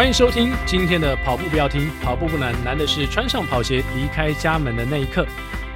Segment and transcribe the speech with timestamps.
[0.00, 5.26] 欢迎收听今天的跑步不要停，跑步不难，难的是穿上跑鞋离开家门的那一刻。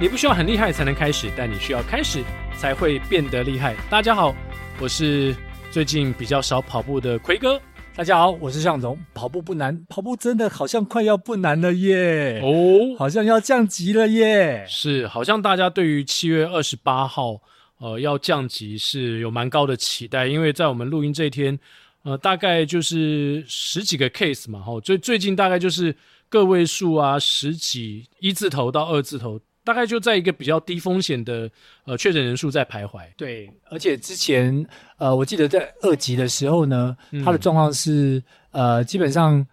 [0.01, 2.23] 你不需要很厉害才能开始，但你需要开始
[2.57, 3.75] 才会变得厉害。
[3.87, 4.35] 大家好，
[4.81, 5.35] 我是
[5.69, 7.61] 最近比较少跑步的奎哥。
[7.95, 8.97] 大家好，我是向总。
[9.13, 12.41] 跑步不难，跑步真的好像快要不难了耶！
[12.41, 14.65] 哦，好像要降级了耶！
[14.67, 17.39] 是，好像大家对于七月二十八号，
[17.77, 21.59] 呃，要降级是有蛮高的期待，因为在我们录音这一天，
[22.05, 25.93] 呃，大概就是十几个 case 嘛，哈，最最近大概就是
[26.29, 29.41] 个位数啊，十几一字头到二字头。
[29.65, 31.49] 大概就在一个比较低风险的
[31.85, 33.01] 呃确诊人数在徘徊。
[33.17, 34.63] 对，而且之前
[34.97, 39.43] 呃，我记得在二级的时候呢，它的状况是呃，基本上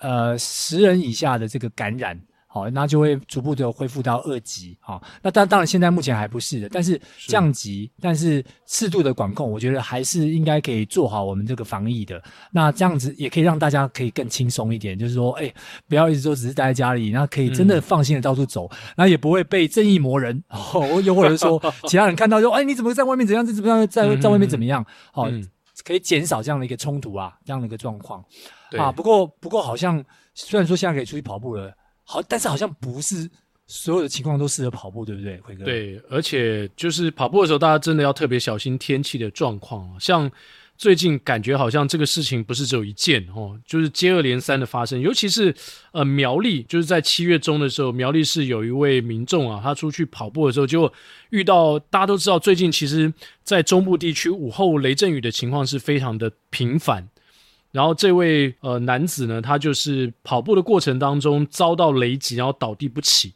[0.00, 2.20] 呃十人以下的这个感染。
[2.54, 4.78] 好，那就会逐步的恢复到二级。
[4.80, 12.22] 好，那当当然现在目前还不是的，但是降级，但是适度的管控，我觉得还是应该可以做好我们这个防疫的。
[12.52, 15.52] 那这样子也可以让大家可以更轻松一点，就是说，哎，
[15.88, 23.44] 不要一直说只是待在家里，那可以真的放心的到处走，那、嗯、也不会被正义魔人，哦，又或者说 其他人看到说，哎，你怎么在外面怎样？
[23.44, 24.86] 怎么样在在外面怎么样？
[25.12, 25.44] 好、嗯，
[25.84, 28.24] 可以减少这样的一个冲突啊，这样的一个状况。
[28.78, 30.00] 啊，不过不过好像
[30.34, 31.74] 虽然说现在可以出去跑步了。
[32.04, 33.28] 好，但是好像不是
[33.66, 35.64] 所有的情况都适合跑步，对不对，辉哥？
[35.64, 39.98] 对，而且就是跑步的时候，大家真的要特别小心天气的状况。
[39.98, 40.30] 像
[40.76, 45.00] 最近感觉好像这个事情不是只有一件哦，就是接二连三的发生。
[45.00, 45.54] 尤其是
[45.92, 50.92] 呃苗栗，就是在七月中的时候，苗栗市有一位民众啊，他出去跑步的时候，结果
[51.30, 53.10] 遇到大家都知道，最近其实
[53.44, 57.08] 在中部地区午后雷阵雨的情况是非常的频繁。
[57.74, 63.32] 然后这位呃男子呢，他就是跑步的过程当中遭到雷击，然后倒地不起，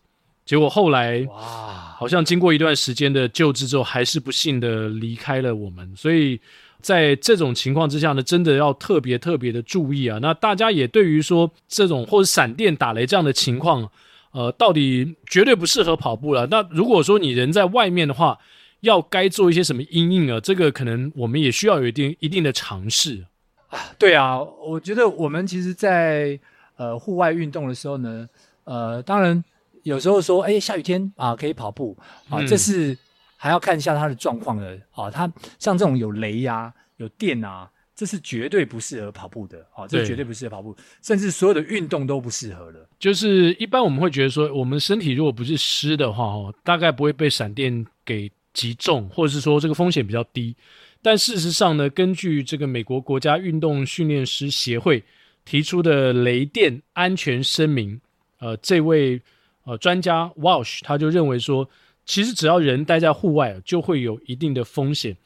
[0.47, 5.93] 结果后来哇，好像经过一段时间的救治之后，还是不幸的离开了我们。
[5.97, 6.39] 所以
[6.81, 10.21] 在这种情况之下呢，真的要特别特别的注意啊。
[10.23, 13.91] 那大家也对于说这种或者闪电打雷这样的情况，
[14.31, 16.47] 呃，到底绝对不适合跑步了。
[16.47, 18.39] 那如果说你人在外面的话，
[18.83, 20.39] 要该做一些什么阴影啊？
[20.39, 23.27] 这个可能我们也需要有一定一定的尝试。
[23.69, 26.41] 啊，对啊，我觉得我们其实在，在
[26.77, 28.29] 呃户外运动的时候呢，
[28.65, 29.43] 呃，当然
[29.83, 31.97] 有时候说，哎，下雨天啊可以跑步
[32.31, 32.97] 啊，嗯、这是
[33.37, 35.11] 还要看一下它的状况的啊。
[35.11, 42.89] 它像这种有雷呀、啊、有电啊，这是绝对不适合跑步的啊，这绝对不适合跑步，甚至所有的运动都不适合的。
[42.99, 50.57] 就是一般我们会觉得说，我们身体如果不是湿的话，哦，大概不会被闪电给击中，或者是说这个风险比较低。
[51.01, 55.03] 但事实上呢，根据这个美国国家运动训练师协会
[55.45, 58.01] 提出的雷电安全声明，
[58.41, 59.21] 呃，这位
[59.65, 61.69] 呃专家 Walsh 他就认为说，
[62.05, 65.17] 其实只要人待在户外，就会有一定的风险。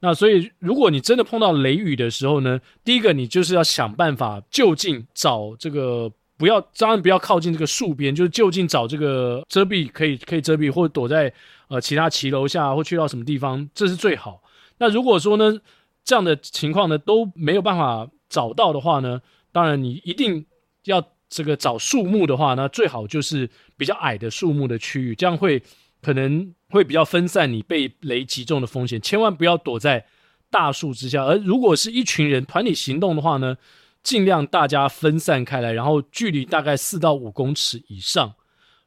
[0.00, 11.32] 那所以，如果你真的碰到雷雨的时候呢，第一个你就是要想办法就近找这个，不要当然不要靠近这个树边，就是就近找这个遮蔽可以可以遮蔽，或者躲在
[11.68, 14.42] 呃其他骑楼下，或去到什么地方，这是最好。
[14.82, 15.60] 那如果说呢，
[16.02, 19.22] 这样的情况呢都没有办法找到的话呢，
[19.52, 20.44] 当然你一定
[20.86, 25.62] 要这个找树木的话呢，最好就是比较矮的树木的区域，这样会
[26.00, 29.00] 可能会比较分散你被雷击中的风险。
[29.00, 30.04] 千万不要躲在
[30.50, 33.56] 大树之下，而如果是一群人团体行动的话呢，
[34.02, 38.34] 尽量大家分散开来，然后距离大概四到五公尺以上。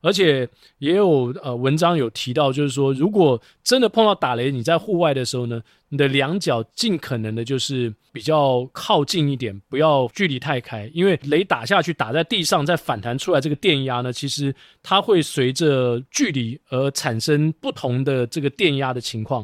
[0.05, 19.43] 而且也有呃文章有提到，就是说，如果真的碰到打雷，你在户外的时候呢，你的两脚尽可能的就是比较靠近一点，不要距离太开，因为雷打下去打在地上再反弹出来这个电压呢，其实它会随着距离而产生不同的这个电压的情况。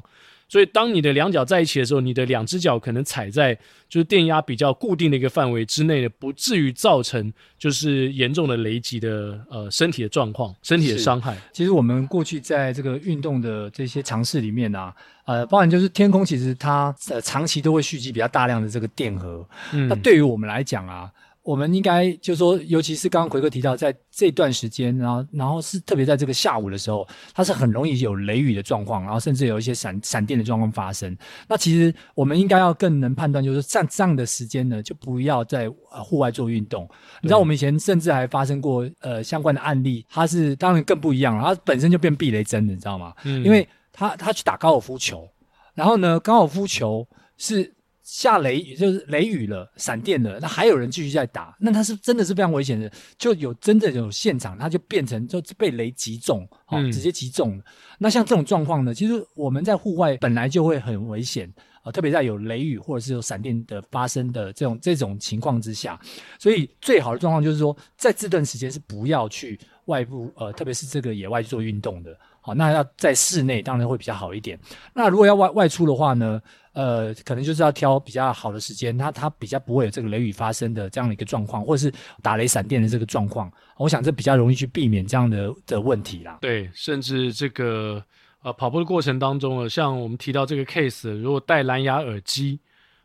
[0.51, 3.57] 所以，当你的两脚在一起的时候，你的两只脚可能踩在
[3.87, 11.37] 就是电压比较固定的一个范围之内的，不至于造成就是严重的雷击的呃身体的状况、身体的伤害。
[11.53, 14.93] 其实我们过去在这个运动的这些尝试里面啊，
[15.23, 19.47] 呃，包含就是天空，其实它呃长期都会蓄积比较大量的这个电荷。
[19.71, 21.09] 嗯，那对于我们来讲啊。
[21.43, 31.17] 我们应该就是说，尤其是刚刚奎哥提到，在这段时间，然后然后是特别在这个下午的时候，它是很容易有雷雨的状况，然后甚至有一些闪闪电的状况发生。
[31.47, 36.87] 那其实我们应该要更能判断，就是像这样的时间呢，就不要在户外做运动。
[37.23, 43.15] 你知道，我们以前甚至还发生过呃相关的案例，它是当然更不一样了，它本身就变避雷针的，你知道吗？
[43.23, 45.27] 嗯，因为他他去打高尔夫球，
[45.73, 47.73] 然后呢，高尔夫球是。
[48.11, 57.57] 下雷雨就是雷雨了，闪电了，那还有人继续在打，那他是真的是非常危险的，就有真的有现场，他就变成就被雷击中，哦，直接击中。
[57.99, 61.49] 那像这种状况呢，其实我们在户外本来就会很危险
[61.83, 65.97] 呃，特别在有雷雨或者是有闪电的发生的这种这种情况之下，
[66.37, 72.13] 所以最好的状况就是说，在这段时间是不要去外部，呃，特别是这个野外做运动的。
[72.43, 74.59] 好，那要在室内当然会比较好一点。
[74.95, 76.41] 那如果要外外出的话呢，
[76.73, 83.51] 呃，可能就是要挑比较好的时间，它它比较不会有这个雷雨发生的这样的一个状况，或者是打雷闪电的这个状况。
[83.77, 86.37] 我想这比较容易去避免这样的的问题啦。
[86.41, 88.03] 对，甚至这个
[88.41, 92.59] 呃跑步的过程当中，像我们提到这个 case，如果戴蓝牙耳机，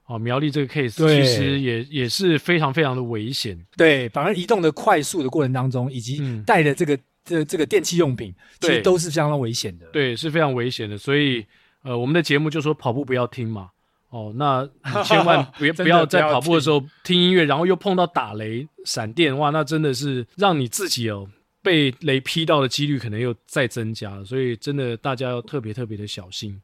[0.06, 3.58] 哦，苗栗这个 case 其实也也是非常非常的危险。
[3.76, 6.94] 对，反而移动的快速的过程当中，以及带的这个。
[6.94, 9.86] 嗯这这个电器用品，其实都是相当危险的。
[9.92, 10.96] 对，是非常危险的。
[10.96, 11.44] 所以，
[11.86, 13.70] 呃，我们的节目就说跑步不要听嘛。
[14.10, 21.28] 哦，那你 千万不要不要在跑步的时候听音乐，然后又碰到打雷、闪电，哇，那真的是让你自己哦
[21.62, 24.24] 被雷劈到的几率可能又再增加了。
[24.24, 26.60] 所以，真的大家要特别特别的小心。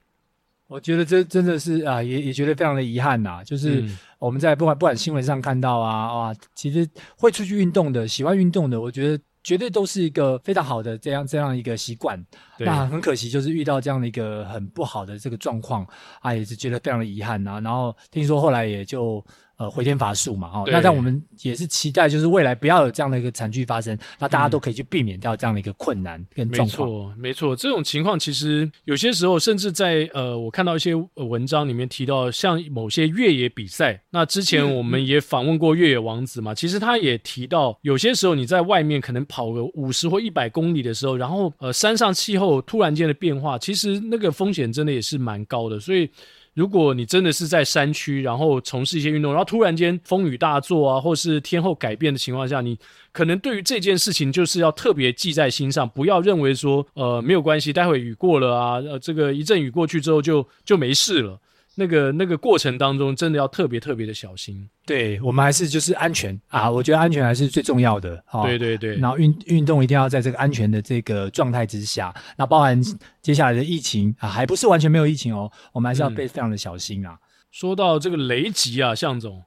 [0.66, 3.44] 我觉得这真的是啊，也也觉得非常的遗憾呐、啊。
[3.44, 3.84] 就是
[4.18, 9.22] 我们在不管不管新闻上看到啊，哇，其实会出去运动的、喜欢运动的，我觉得。
[9.42, 12.22] 绝对都是一个非常好的这样这样一个习惯，
[12.58, 15.86] 那很可惜就是遇到这样的一个很不好的这个状况
[16.20, 17.60] 啊，也是觉得非常的遗憾啊。
[17.60, 19.24] 然后听说后来也就。
[19.62, 26.88] 呃，回天乏术嘛，哦，那但我们也是期待，就是未来不要有这样的一个惨剧发生，那大家都可以去避免掉这样的一个困难跟状况。
[26.88, 26.90] 嗯。
[26.90, 46.10] 没错，没错，这种情况其实有些时候，甚至在呃，我看到一些文章里面提到，像某些越野比赛，那之前我们也访问过越野王子嘛，嗯、其实他也提到，有些时候你在外面可能跑个五十或一百公里的时候，然后呃，山上气候突然间的变化，其实那个风险真的也是蛮高的，所以。
[46.54, 52.78] 如果你真的是在山区，然后从事一些运动，然后突然间风雨大作啊，或是天后改变的情况下，你
[53.10, 61.38] 可能对于这件事情就是要特别记在心上，不要认为说，呃，没有关系，待会雨过了啊，呃，这个一阵雨过去之后就就没事了。
[61.74, 64.68] 那个那个过程当中，真的要特别特别的小心。
[64.84, 68.22] 对，我们还是就是安全啊，我觉得安全还是最重要的。
[68.30, 72.14] 哦、对对对，然后运运动一定要在这个安全的这个状态之下。
[72.36, 72.78] 那包含
[73.22, 77.12] 接下来的疫情啊，还不是完全没有疫情哦，我们还是要被非常的小心啊。
[77.12, 77.18] 嗯、
[77.50, 79.42] 说到这个雷击啊，向总，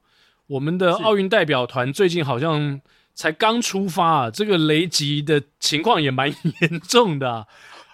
[0.48, 2.80] 我们的奥运代表团最近好像
[3.14, 6.28] 才刚出发啊，这个雷击的情况也蛮
[6.60, 7.46] 严重的、啊。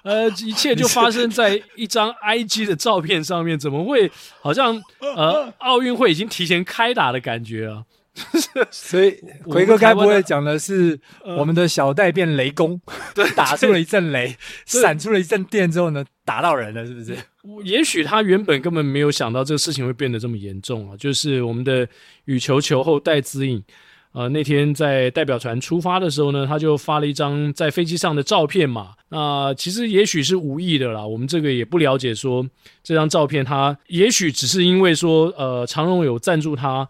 [0.02, 4.10] 呃，一切就发生在一张 IG 的照片上面，怎么会
[4.40, 7.84] 好像呃奥运会已经提前开打的感觉啊？
[8.70, 11.00] 所以奎哥该不会讲的是
[11.38, 12.78] 我们的小戴变雷公，
[13.14, 17.16] 对，打出了一阵雷，闪出了一阵电之后呢，打到人了，是不是？
[17.64, 20.96] 也许他原本根本没有想到这个事情会变得这么严重啊！
[20.98, 21.88] 就是我们的
[22.26, 23.62] 羽球球后戴资颖。
[24.12, 28.90] 呃，那天在代表团出发的时候呢，他就发了一张在飞机上的照片嘛。
[29.08, 32.14] 那、其实也许是无意的啦，我们这个也不了解。
[32.14, 32.46] 说
[32.82, 36.86] 这张照片，他也许只是因为说，呃，长荣有赞助他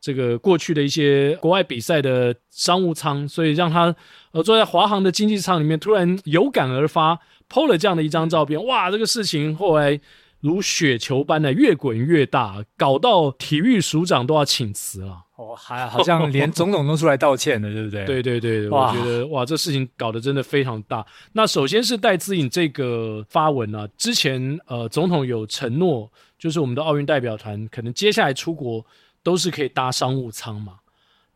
[0.00, 3.94] 这个过去的一些国外比赛的商务舱，所以让他
[4.32, 7.18] 呃坐在华航的经济舱里面，突然有感而发
[7.50, 8.62] ，PO 了这样的一张照片。
[8.66, 9.98] 哇，这个事情后来
[10.46, 15.24] 如雪球般的越滚越大，搞到体育署长都要请辞了。
[15.34, 18.04] 哦，还好像连总统都出来道歉了，对不对？
[18.06, 21.04] 对对对，我觉得哇，这事情搞得真的非常大。
[21.32, 28.86] 那首先是戴资颖这个发文啊，之前呃，总统有承诺，就是我们的奥运代表团可能接下来出国
[29.22, 30.74] 都是可以搭商务舱嘛。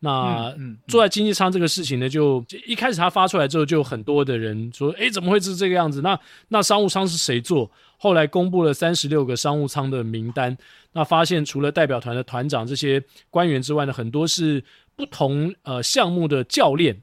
[0.00, 6.00] 那、嗯嗯、坐在经济舱这个事情呢，就一开始他发出来之后，就很多的人说，诶，怎么会是这个样子？
[6.00, 7.70] 那那商务舱是谁坐？
[7.98, 10.56] 后来公布了三十六个商务舱的名单。
[10.92, 14.64] 那发现除了代表团的团长这些官员之外呢，很多是
[14.96, 17.00] 不同呃项目的教练，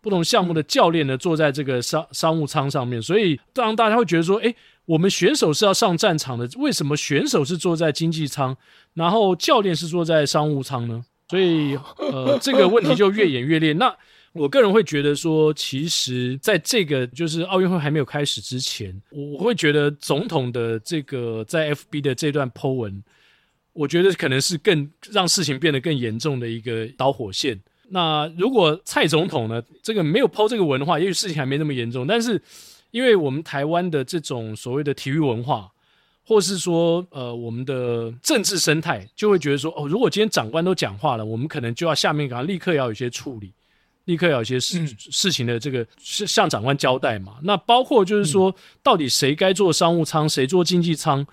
[0.00, 8.56] 不同项目的教练呢坐在这个商商务舱上面，所以当大家会觉得说，诶，我们选手是要上战场的，为什么选手是坐在经济舱，
[8.94, 11.04] 然后教练是坐在商务舱呢？
[11.28, 13.72] 所以呃这个问题就越演越烈。
[13.72, 13.94] 那
[14.32, 23.02] 我个人会觉得说，其实在这个就是奥运会还没有开始之前，我会觉得总统的这个在 FB 的这段 po 文。
[23.72, 27.60] 我觉得可能是更让事情变得更严重的一个导火线。
[27.90, 32.06] 那如果蔡总统呢，这个没有 po 这个文的话，也许事情还没那么严重。
[32.06, 32.40] 但是，
[32.90, 35.70] 因为我们台湾的这种所谓的体育文化，
[36.26, 43.52] 或是说呃我们的政治生态，就会觉得说哦，如果今天长官都讲话了，我们可能就要下面给他立刻要有一些处理，
[44.06, 47.36] 立刻要有一些事、嗯、事情的这个是向长官交代嘛。
[47.44, 51.26] 那包括就是说，到底谁该坐商务舱，谁坐经济舱？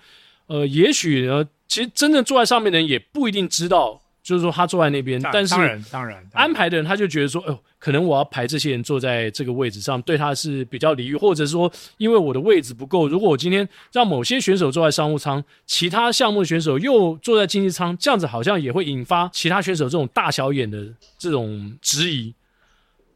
[0.46, 1.44] 呃，也许呢。
[1.66, 20.88] 其实真正坐在上面的人也不一定知道就是说他坐在那边，但是当然当然安排的人他就觉得说，哦，可能我要排这些人坐在这个位置上，对他是比较礼遇，或者是说，因为我的位置不够，如果我今天让某些选手坐在商务舱，其他项目的选手又坐在经济舱，这样子好像也会引发其他选手这种大小眼的
[21.18, 22.32] 这种质疑，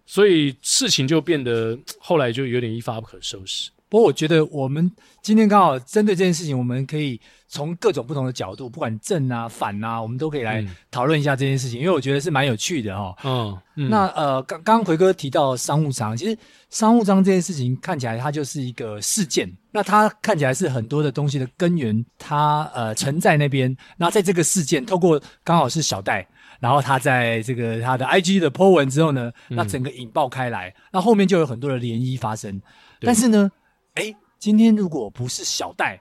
[0.04, 3.70] 所以事情就变得后来就有点一发不可收拾。
[3.88, 4.90] 不过我觉得我们
[5.22, 7.18] 今天刚好针对这件事情，我们可以
[7.48, 13.58] 从各种不同的角度，不管正啊反啊，我们都可以来讨论一下这件事情，嗯、因为我觉得是蛮有趣的哈、哦。
[13.76, 16.36] 嗯，那呃，刚刚奎哥提到商务舱，其实
[16.68, 23.74] 商务舱这件事情看起来它就是一个事件，那它看起来是很多的东西的根源，它呃存在那边。
[23.96, 26.26] 那在这个事件透过刚好是小戴，
[26.60, 32.60] 然后他在这个他的 IG 的 po 文之后呢，那整个引爆开来，那后面就有很多的涟漪发生，
[33.00, 33.50] 但是呢。
[33.98, 36.00] 哎，今天如果不是小戴，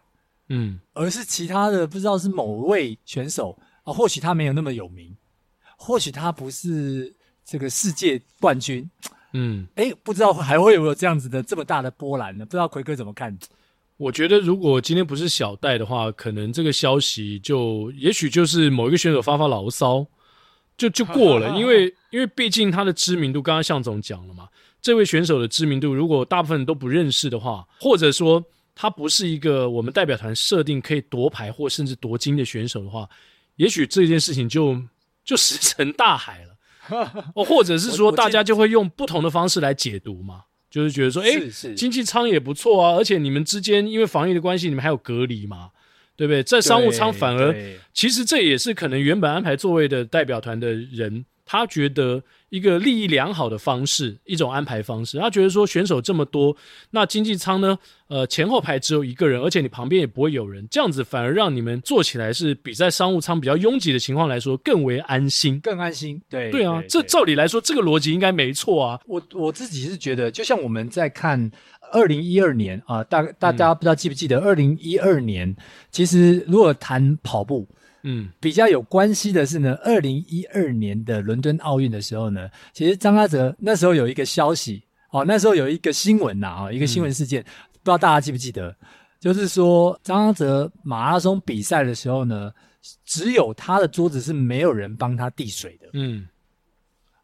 [0.49, 5.17] 嗯，而是其他的，不知道是某位选手啊，或许他没有那么有名，
[5.77, 7.11] 或许他不是
[7.43, 8.87] 这个世界冠军，
[9.33, 12.45] 嗯，哎，不知道还会有没有这样子的这么大的波澜呢？
[12.45, 13.35] 不知道奎哥怎么看？
[13.97, 20.05] 我觉得如果今天不是小戴的话，可能这个消息就也许就是某一个选手发发牢骚，
[20.77, 24.47] 就就过了， 因为因为毕竟他的知名度，刚刚向总讲了嘛。
[24.81, 28.43] 这位选手的知名度，如果大部分人都不认识的话，或者说
[28.73, 33.09] 他不是一个我们代表团设定可以夺牌或甚至夺金的选手的话，
[33.55, 34.79] 也许这件事情就
[35.25, 36.53] 就石沉大海了。
[37.35, 45.71] 哦，或者是说大家就会用不同的方式来解读嘛，就是觉得说，诶，经济舱也不错啊，而且你们之间因为防疫的关系，你们还有隔离嘛，
[46.15, 46.41] 对不对？
[46.43, 47.53] 在商务舱反而
[47.93, 51.25] 其实这也是可能原本安排座位的代表团的人。
[51.47, 55.17] 他觉得一个利益良好的方式，一种安排方式。
[55.17, 56.55] 他觉得说选手这么多，
[56.91, 57.79] 那经济舱呢？
[58.09, 66.21] 呃，前后排只有一个人，而且你旁边也不会有人，这样子反而让你们坐起来是比在商务舱比较拥挤的情况来说更为安心，更安心。
[66.29, 68.99] 对对啊，这照理来说这个逻辑应该没错啊。
[69.07, 71.51] 我我自己是觉得，就像我们在看
[71.91, 75.53] 二零一二年啊，大大家不知道记不记得二零一二年？
[75.91, 77.67] 其实如果谈跑步。
[78.09, 88.73] 嗯，比较有关系的是呢，二零一二年的伦敦奥运的时候呢，其实张阿泽那时候有一个消息哦，那时候有一个新闻呐啊，一个新闻事件，嗯、不知道大家记不记得？
[89.19, 92.53] 就是说张阿泽马拉松比赛的时候呢，
[93.03, 95.89] 只有他的桌子是没有人帮他递水的。
[95.91, 96.25] 嗯，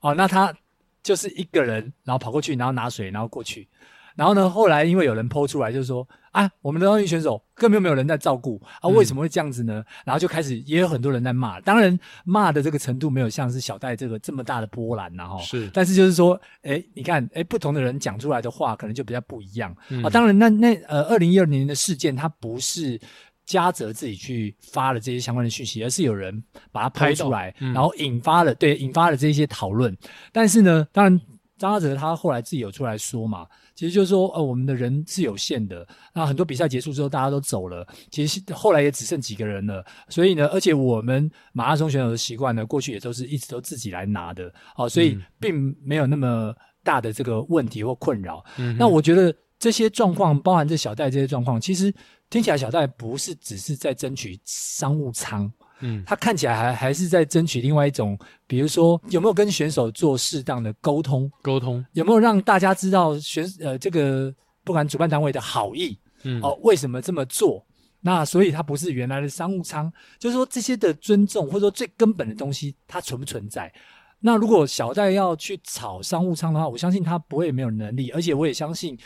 [0.01, 0.53] 哦，那他
[1.01, 3.69] 就是一个人，然后跑过去，然后拿水，然后过去。
[4.15, 9.79] 然后呢，后来因为有人 po 出来，就是说啊，我们的奥运选手根本没有人在照顾啊，为什么会这样子呢？
[9.79, 15.39] 嗯、然后就开始也有很多人在骂，当然骂的这个程度没有像是小戴这个这么大的波澜呐哈。
[15.39, 20.09] 是，但是就是说，哎你看，哎不同的人讲出来的话可能就比较不一样、嗯、啊。
[20.09, 22.99] 当然那，那那呃，二零一二年的事件，它不是
[23.45, 29.95] 嘉泽自己去发了这些相关的讯息，而是有人把它拍出来，嗯、然后引发了对引发了这些讨论。
[30.31, 31.19] 但是呢，当然
[31.57, 33.45] 张嘉泽他后来自己有出来说嘛。
[33.75, 35.87] 其实就是说，呃，我们的人是有限的。
[36.13, 39.83] 那很多比赛结束之后，大家都走了，其实后来也只剩几个人了。
[40.09, 46.53] 所以呢，而且我们马拉松选手的习惯呢，过去也都是一直都自己来拿的，哦，所以并没有那么
[46.83, 48.43] 大的这个问题或困扰。
[48.57, 51.93] 嗯，那我觉得这些状况，包含这小戴这些状况，其实
[52.29, 55.51] 听起来小戴不是只是在争取商务舱。
[55.85, 67.65] 嗯，他看起来还还是在争取另外一种，比如说有没有跟选手做适当的沟通，沟通有没有让大家知道选呃这个不管主办单位的好意，嗯哦为什么这么做？
[67.99, 73.71] 那所以他不是原来的商务舱，就是说这些的尊重或者说最根本的东西它存不存在？
[74.19, 78.97] 那如果小戴要去炒商务舱的话，我相信他不会没有能力，而且我也相信。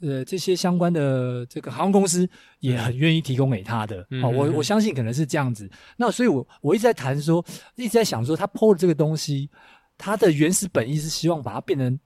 [0.00, 2.28] 呃，这些相关的这个航空公司
[2.60, 5.70] 也很愿意提供给他的，嗯、哦，我我相信可能是这样子。
[5.96, 7.44] 那所以我，我我一直在谈说，
[7.76, 9.48] 一直在想说，他 PO 的这个东西，
[9.96, 11.98] 它的原始本意是希望把它变成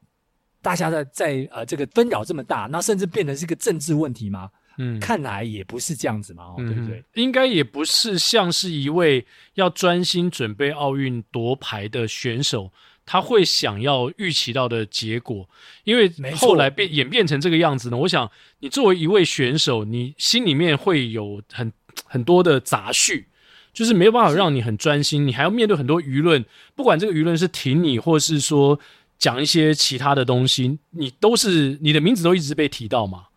[0.60, 4.50] 大家在在呃这个纷扰这么大，那甚至变成是一个政治问题吗？
[4.78, 7.04] 嗯，看来也不是这样子嘛，哦、对不对？
[7.14, 12.72] 应该也不是像是一位要专心准备奥运夺牌的选手。
[13.10, 15.48] 他会想要预期到的结果，
[15.84, 17.96] 因为后来变演变成这个样子呢。
[17.96, 21.72] 我想，你作为一位选手，你心里面会有很
[22.04, 23.28] 很多的杂绪，
[23.72, 25.26] 就是没有办法让你很专心。
[25.26, 26.44] 你还要面对很多舆论，
[26.74, 28.78] 不管这个舆论是挺你，或是说
[29.16, 33.27] 讲一些其他的东西，你都是你的名字都一直被提到嘛。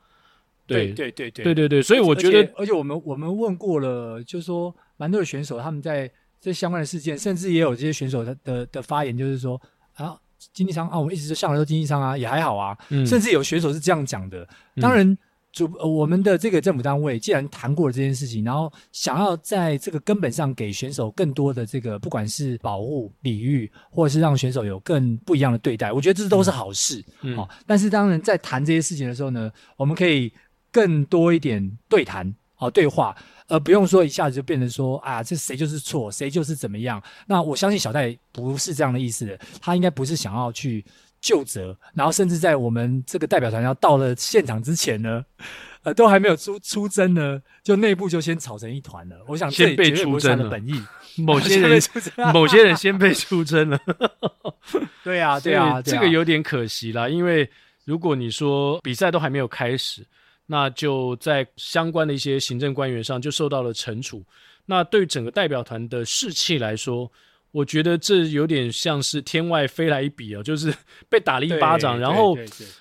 [0.71, 6.11] 对对对对对对对，所以我觉得，而且，我们我们问过了，就是说蛮多的选手他们在。
[6.43, 9.61] 这相关的事件，甚至也有这些选手的的的发言，就是说
[9.93, 10.17] 啊，
[10.51, 12.75] 经济舱啊，我们一直就向来都经济舱啊，也还好啊。
[12.89, 14.43] 嗯，甚至有选手是这样讲的。
[14.81, 15.15] 当然，
[15.51, 27.05] 主我们的这个政府单位既然谈过了这件事情，然后想要在这个根本上给选手更多的这个不管是保护、礼遇，或者是让选手有更不一样的对待，我觉得这都是好事。
[27.21, 30.33] 嗯，哦，但是当然在谈这些事情的时候呢，我们可以
[30.71, 33.15] 更多一点对谈，哦，对话，
[33.47, 37.01] 而不用说一下子就变成说啊，这谁就是错，谁就是怎么样。
[37.27, 40.85] 那我相信小戴不是这样的意思的，他应该不是想要去。
[41.21, 45.23] 就责，然后甚至在我们这个代表团要到了现场之前呢，
[45.83, 49.17] 呃，都还没有出出征呢，就内部就先吵成一团了。
[49.27, 50.83] 我想先被出征的，本意
[51.21, 51.79] 某些人
[52.33, 53.79] 某些人先被出征了。
[55.05, 57.47] 对啊，对啊，这个有点可惜啦，因为
[57.85, 60.03] 如果你说比赛都还没有开始，
[60.51, 64.21] 那就在相关的一些行政官员上就受到了惩处，
[64.65, 67.09] 那对整个代表团的士气来说。
[67.53, 70.73] 我觉得这有点像是天外飞来一笔啊，就是
[71.11, 72.37] 被打了一巴掌，然后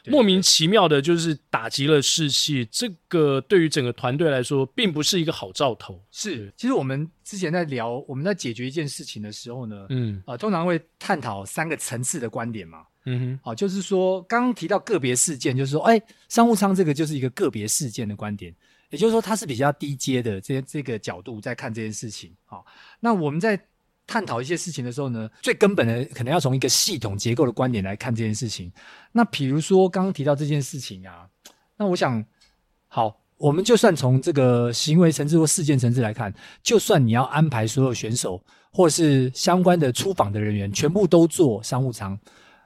[0.07, 2.65] 莫名其妙的，就是打击了士气。
[2.71, 6.01] 这个对于整个团队来说，并不是一个好兆头。
[6.13, 18.55] 是，其实我们之前在聊，我们在解决一件事情的时候呢，嗯，啊、呃，通常会探讨三个层次的观点嘛，嗯哼，好、就是说刚刚提到个别事件，就是说，哎，商务舱这个就是一个个别事件的观点，
[18.91, 22.35] 也就是说，它是比较低阶的这这个角度在看这件事情。
[22.45, 22.65] 好、
[23.01, 23.61] 那我们在。
[24.07, 28.69] 探讨一些事情的时候呢，最根本的可能要从一个系统结构的观点来看这件事情。
[29.13, 31.29] 那比如说刚刚提到这件事情啊，
[31.77, 32.25] 那我想，
[32.89, 38.43] 好，我们就算从这个行为层次或事件层次来看，就算你要安排所有选手
[38.73, 42.19] 或是相关的出访的人员全部都坐商务舱，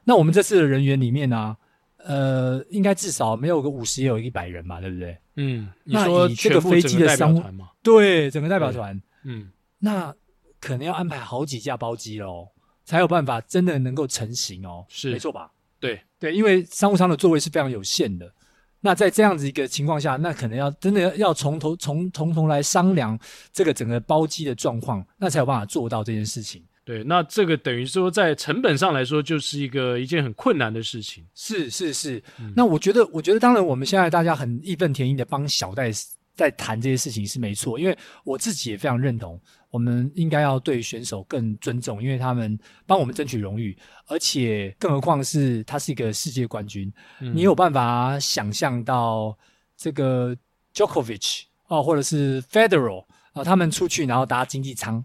[0.05, 1.57] 那我们这次的人员里面呢、啊，
[1.99, 5.19] 呃，应该至少没有个五十也有一百人嘛，对不对？
[5.37, 7.71] 嗯，你说这个飞机的商务吗？
[7.83, 10.15] 对，整个代表团，嗯，那。
[10.61, 12.49] 可能要安排好几架包机喽，
[12.87, 15.53] 才有办法真的能够成型哦，是没错吧？
[15.79, 18.33] 对对，因为商务舱的座位是非常有限的。
[18.81, 23.19] 那在这样子一个情况下，那可能要真的要要从头从从头来商量
[23.53, 26.65] 这个整个包机的状况，那才有办法做到这件事情。
[26.85, 31.25] 对，那这个等于说在成本上来说，就是一个一件很困难的事情。
[31.35, 35.91] 是是是，嗯、那我觉得，我觉得当然我们现在大家很义愤填膺的帮小戴
[36.35, 39.41] 在谈这些事情是没错，因为我自己也非常认同。
[39.71, 46.93] 我们应该要对选手更尊重，因为他们帮我们争取荣誉，而且更何况是他是一个世界冠军。
[47.21, 49.37] 嗯、你有办法想象到
[49.77, 50.37] 这个
[50.73, 55.05] Djokovic 哦，或者是 Federer 啊、哦，他们出去然后搭经济舱，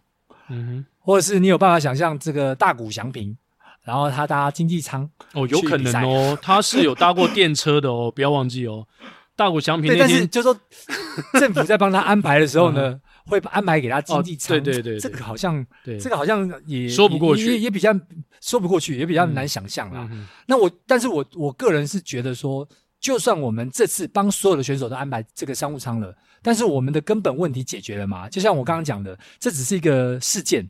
[0.49, 3.35] 嗯哼，或者是你有办法想象这个大谷翔平，
[3.83, 8.87] 然后他搭经济舱哦，有可能哦， 他是有搭过电车的哦，不要忘记哦，
[9.35, 10.59] 大谷翔平那天，但是就说
[11.39, 12.89] 政府在帮他安排的时候呢。
[12.89, 17.93] 嗯 会安排给他经济舱，对对对，这个好像，对，这个好像也说不过去，也也比较
[18.41, 20.09] 说不过去，也比较难想象啦。
[20.47, 22.67] 那我，但是我我个人是觉得说，
[22.99, 28.29] 就算我们这次帮所有的选手都安排这个商务舱了，但是我们的根本问题解决了吗？
[28.29, 30.67] 就像我刚刚讲的，这只是一个事件，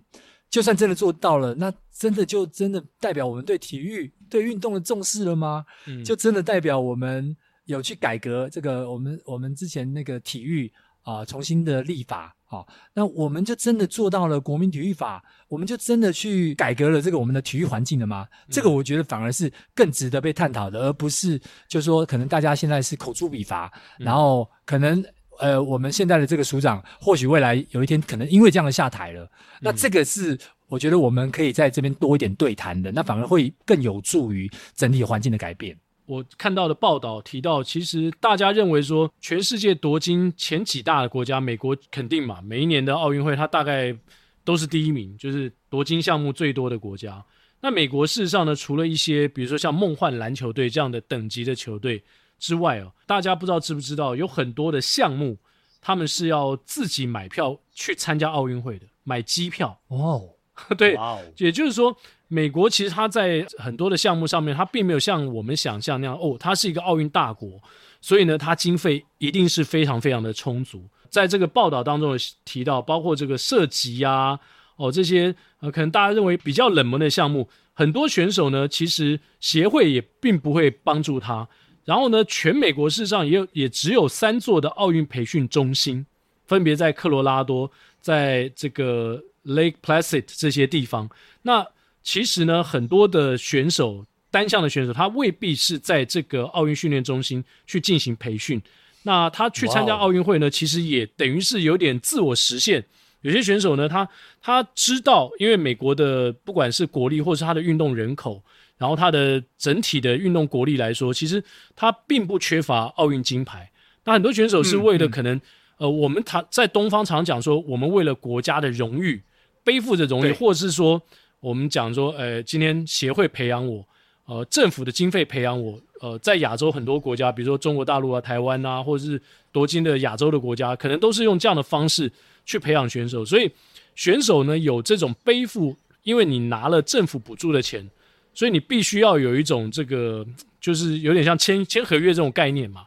[0.49, 5.65] 就算真的做到了，那真的就真的代表我们对体育、对运动的重视了吗？
[6.05, 10.71] 就真的代表我们有去改革这个我们我们之前那个体育
[11.03, 12.35] 啊，重新的立法。
[12.51, 18.27] 好，那我们就真的做到了国民体育法，我们就真的去改革了这个我们的体育环境了吗？
[18.31, 25.05] 嗯、这个我觉得反而是更值得被探讨的，而不是就是说可能大家现在是口诛笔伐，嗯、然后可能
[25.39, 29.29] 呃我们现在的这个署长或许未来有一天可能因为这样的下台了，嗯、
[29.61, 35.75] 那这个是我觉得我们可以在这边多一点对谈的，那反而会更有助于整体环境的改变。
[36.05, 43.95] 我看到的报道提到，其实大家认为说，全世界夺金前几大的国家，美国肯定嘛，每一年的奥运会它大概
[44.43, 47.23] 都是第一名，就是夺金项目最多的国家。
[47.61, 52.03] 那美国事实上呢，除了一些比如说像梦幻篮球队这样的等级的球队
[52.39, 55.37] 之外哦，大家不知道知不知道，有很多的项目
[55.81, 60.29] 他们是要自己买票去参加奥运会的，买机票哦，
[60.77, 60.97] 对，
[61.37, 61.95] 也就是说。
[62.31, 67.59] 美国其实它在很多的项目上面，它并没有像我们想象那样哦，它是一个奥运大国，
[68.01, 70.87] 所以呢，它经费一定是非常非常的充足。
[71.09, 74.39] 在这个报道当中提到，包括这个射击啊，
[74.75, 81.49] 哦这些呃，可能大家认为比较冷门的项目，很多选手呢，其实协会也并不会帮助他。
[81.89, 86.05] 然后呢，全美国事实上也有也只有三座的奥运培训中心，
[86.45, 91.09] 分别在科罗拉多，在这个 Lake Placid 这些地方。
[91.41, 91.65] 那
[92.03, 98.61] 其实呢，很多的选手，单项的选手，他未必是在这个奥运训练中心去进行培训。
[99.01, 102.85] 那他去参加奥运会呢，其实也等于是有点自我实现。
[103.21, 104.07] 有些选手呢，他
[104.39, 108.43] 他知道，因为美国的不管是国力，或是他的运动人口，
[108.79, 111.43] 然后他的整体的运动国力来说，其实
[111.75, 113.69] 他并不缺乏奥运金牌。
[114.05, 115.41] 那很多选手是为了可能，嗯。
[115.81, 119.23] 嗯、呃，我们常在东方常讲说，我们为了国家的荣誉，
[119.63, 121.01] 背负着荣誉，或是说
[121.39, 123.85] 我们讲说，呃，今天协会培养我，
[124.25, 129.21] 呃，政府的经费培养我，呃，在亚洲很多国家，比如说中国大陆啊、台湾啊，或者是
[129.53, 132.11] 夺金的亚洲的国家，可能都是用这样的方式
[132.45, 133.49] 去培养选手，所以
[133.95, 137.89] 选手呢有这种背负，因为你拿了政府补助的钱，
[138.33, 140.25] 所以你必须要有一种这个，
[140.61, 142.83] 就是有点像签签合约这种概念嘛。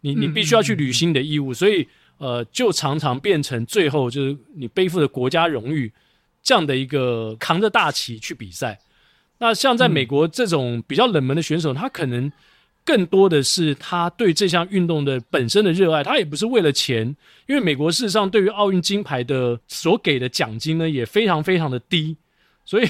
[0.00, 1.86] 你你必须要去履行你的义务，所以
[2.18, 5.92] 呃，就常常变成最后就是你背负着国家荣誉
[6.42, 8.78] 这样的一个扛着大旗去比赛。
[9.38, 12.32] 那像在美国这种比较冷门的选手，他可能
[12.84, 17.14] 更多的是他对这项运动的本身的热爱，他也不是为了钱，
[17.46, 22.16] 因为美国事实上对于奥运金牌的所给的奖金呢也非常非常的低，
[22.64, 22.86] 所以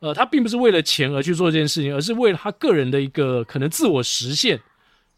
[0.00, 4.60] 呃，他并不是为了钱而去做这件事情，而是为了他个人的一个可能自我实现。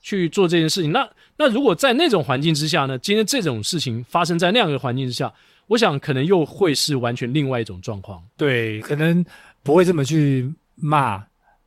[0.03, 2.99] 去做这件事情，那那如果在那种环境之下呢？
[3.01, 5.31] 今天这种事情发生在那样一个环境之下，
[5.67, 8.19] 我想可能又会是完全另外一种状况。
[8.35, 9.23] 对，可能
[9.63, 11.23] 不会这么去骂，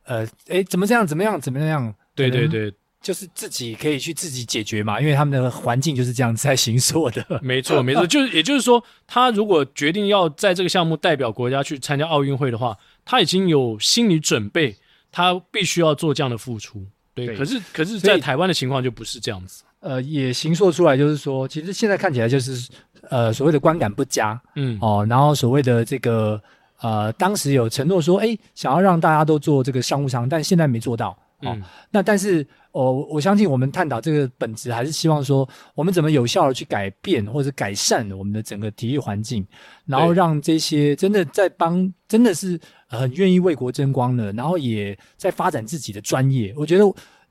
[0.06, 1.06] 呃，诶，怎么这样？
[1.06, 1.40] 怎么样？
[1.40, 1.94] 怎么样？
[2.16, 7.24] 对对对，就是自己可以去自己解决嘛，因为他们的环境就是这样子在形塑的。
[7.40, 14.76] 没错，没错， 就是也就是说，他如果决定要在这个项目代表国家去参加奥运会的话，他已经有心理准备，
[15.12, 16.84] 他必须要做这样的付出。
[17.14, 19.62] 对，对，可是可是，在台湾的情况就不是这样子。
[19.80, 22.70] 呃，也形塑出来，就是说，其实现在看起来就是，
[23.10, 26.42] 呃，所谓的观感不佳，嗯，哦，然后所谓的这个，
[26.80, 39.46] 呃，当时有承诺说，哎，想要让大家都做这个商务舱，但现在没做到，哦，嗯，那但是，哦，我相信我们探讨这个本质，还是希望说，我们怎么有效的去改变或者改善我们的整个体育环境，
[39.86, 42.60] 然后让这些真的在帮，真的是。
[42.86, 46.54] 很愿意为国争光的，然后也在发展自己的专业。
[46.56, 46.84] 我觉得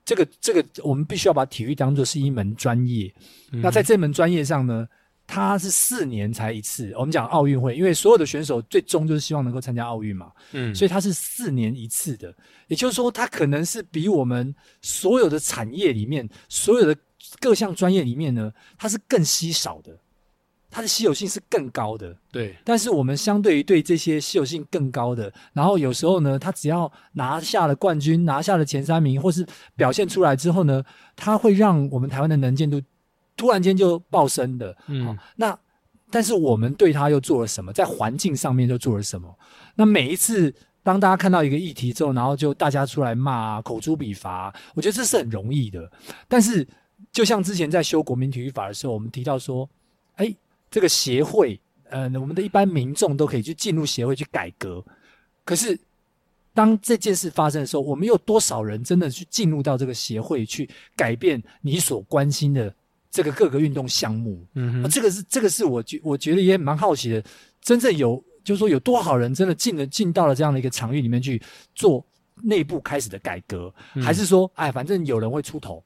[0.04, 3.10] 这个这个，我们必须要把体育当做是一门专业。
[3.50, 3.62] 嗯。
[3.62, 4.86] 那在这门专业上呢，
[5.26, 6.92] 它是四年才一次。
[6.96, 12.34] 我们讲奥运会，因为所有的选手最终就是希望能够参加奥运嘛，嗯，所以它是四年一次的。
[12.68, 16.96] 也就是说，它可能是比我们所有的产业里面，所有的
[17.40, 19.98] 各项专业里面呢，它是更稀少的。
[20.70, 22.56] 它的稀有性是更高的，对。
[22.64, 30.82] 但是我们相对于对这些稀有性更高的，然后有时候呢，他只要拿下了冠军，拿下了前三名，或是表现出来之后呢，
[31.14, 32.82] 他会让我们台湾的能见度
[33.36, 34.76] 突然间就爆升的。
[34.86, 35.58] 嗯，哦、那
[36.10, 37.72] 但是我们对他又做了什么？
[37.72, 39.38] 在环境上面又做了什么？
[39.74, 45.90] 那每一次当大家看到一个议题之后，然后就大家出来骂、啊、口诛笔伐，我觉得这是很容易的。
[46.28, 46.66] 但是
[47.12, 49.68] 就像之前在修国民体育法的时候，我们提到说，
[50.16, 50.34] 哎。
[50.70, 54.84] 这个协会，呃，我们的一般民众都可以去进入协会去改革。
[55.44, 55.78] 可是，
[56.52, 62.74] 当这件事发生的时候，我们有多少人真的去进入到这个协会去改变你所关心的
[63.14, 64.44] 这个各个运动项目？
[64.56, 67.22] 嗯这个是这个是我觉我觉得也蛮好奇的。
[67.62, 71.40] 真正有，就是说有多少人真的进了进到了这样的一个场域里面去
[71.76, 72.04] 做
[72.42, 75.80] 内部开始的改革，嗯，还是说，哎，反正有人会出头？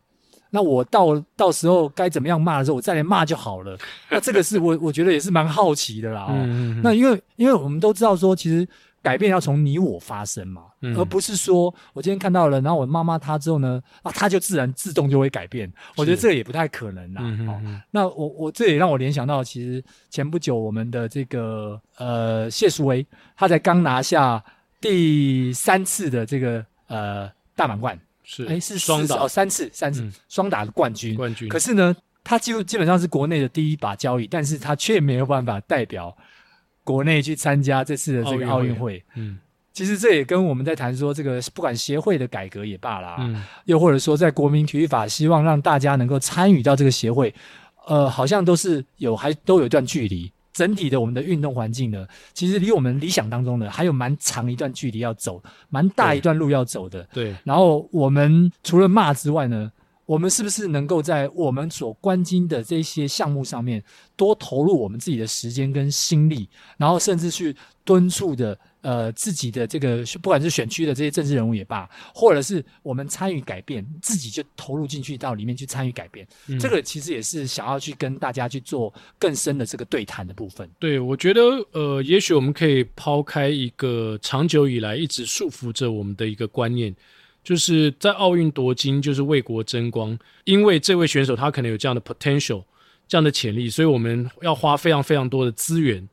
[0.50, 3.76] 那我到到时候该怎么样骂的时候，我再来骂就好了。
[4.10, 6.22] 那这个是我我觉得也是蛮好奇的啦。
[6.22, 8.66] 哦，嗯嗯嗯，那因为因为我们都知道说，其实
[9.08, 15.72] 改变要从你我发生嘛，嗯，而不是说我今天看到了，然后我骂骂他之后呢，啊，他就自然自动就会改变。
[15.96, 17.22] 我觉得这个也不太可能啦。
[17.24, 24.44] 嗯嗯嗯，哦，那我我这也让我联想到，其实前不久我们的这个呃谢淑薇，她才刚拿下
[24.78, 27.98] 第三次的这个呃大满贯。
[28.22, 31.14] 是，哎，是双打哦，三次，三次双、嗯、打的冠军。
[31.14, 31.48] 冠军。
[31.48, 36.14] 可是呢，他基基本上是国内的第一把交椅，但是他却没有办法代表
[36.88, 39.36] 国内去参加这次的这个奥运会，嗯，
[39.74, 47.34] 其实这也跟我们在谈说，这个不管协会的改革也罢啦，嗯，又或者说在国民体育法希望让大家能够参与到这个协会，
[47.86, 50.32] 呃，好像都是有还都有一段距离。
[50.54, 57.06] 整体的我们的运动环境呢，其实离我们理想当中的还有蛮长一段距离要走，蛮大一段路要走的。
[57.12, 57.36] 对。
[57.44, 59.70] 然后我们除了骂之外呢，
[60.08, 63.84] 我们是不是能够在我们所关心的这些项目上面
[64.16, 68.58] 多投入我们自己的时间跟心力，然后甚至去敦促的。
[68.80, 80.70] 呃，自己的这个不管是选区的这些政治人物也罢，或者是我们参与改变，自己就投入进去到里面去参与改变，嗯，这个其实也是想要去跟大家去做更深的这个对谈的部分。
[80.78, 81.42] 对，我觉得
[81.72, 86.94] 呃，也许我们可以抛开一个长久以来一直束缚着我们的一个观念，
[87.48, 92.62] 就是在奥运夺金就是为国争光，因为这位选手他可能有这样的 potential，
[93.08, 96.06] 这样的潜力，所以我们要花非常非常多的资源。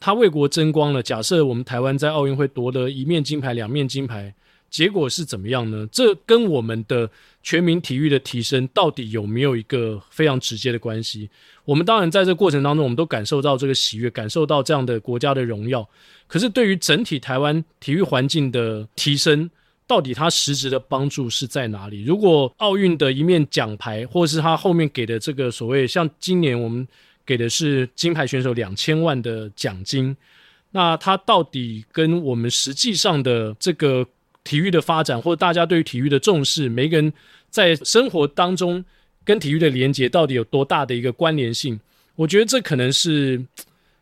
[0.00, 1.00] 他为国争光了。
[1.00, 4.34] 假设我们台湾在奥运会夺得一面金牌、两面金牌，
[4.68, 5.88] 结果是怎么样呢？
[5.92, 7.08] 这跟我们的
[7.40, 11.30] 全民体育的提升到底有没有一个非常直接的关系？
[11.64, 15.88] 我们当然在这过程当中，我们都感受到这个喜悦，感受到这样的国家的荣耀。
[16.26, 19.48] 可是对于整体台湾体育环境的提升，
[19.90, 22.04] 到底它实质的帮助是在哪里？
[22.04, 26.86] 如果奥运的一面奖牌，或是它后面给的这个所谓像今年我们
[27.26, 30.16] 给的是金牌选手两千万的奖金，
[30.70, 34.06] 那它到底跟我们实际上的这个
[34.44, 37.12] 体育的发展，或者大家对于体育的重视，每个人
[37.50, 38.84] 在生活当中
[39.24, 41.80] 跟体育的连接，到底有多大的一个关联性？
[42.14, 43.44] 我觉得这可能是，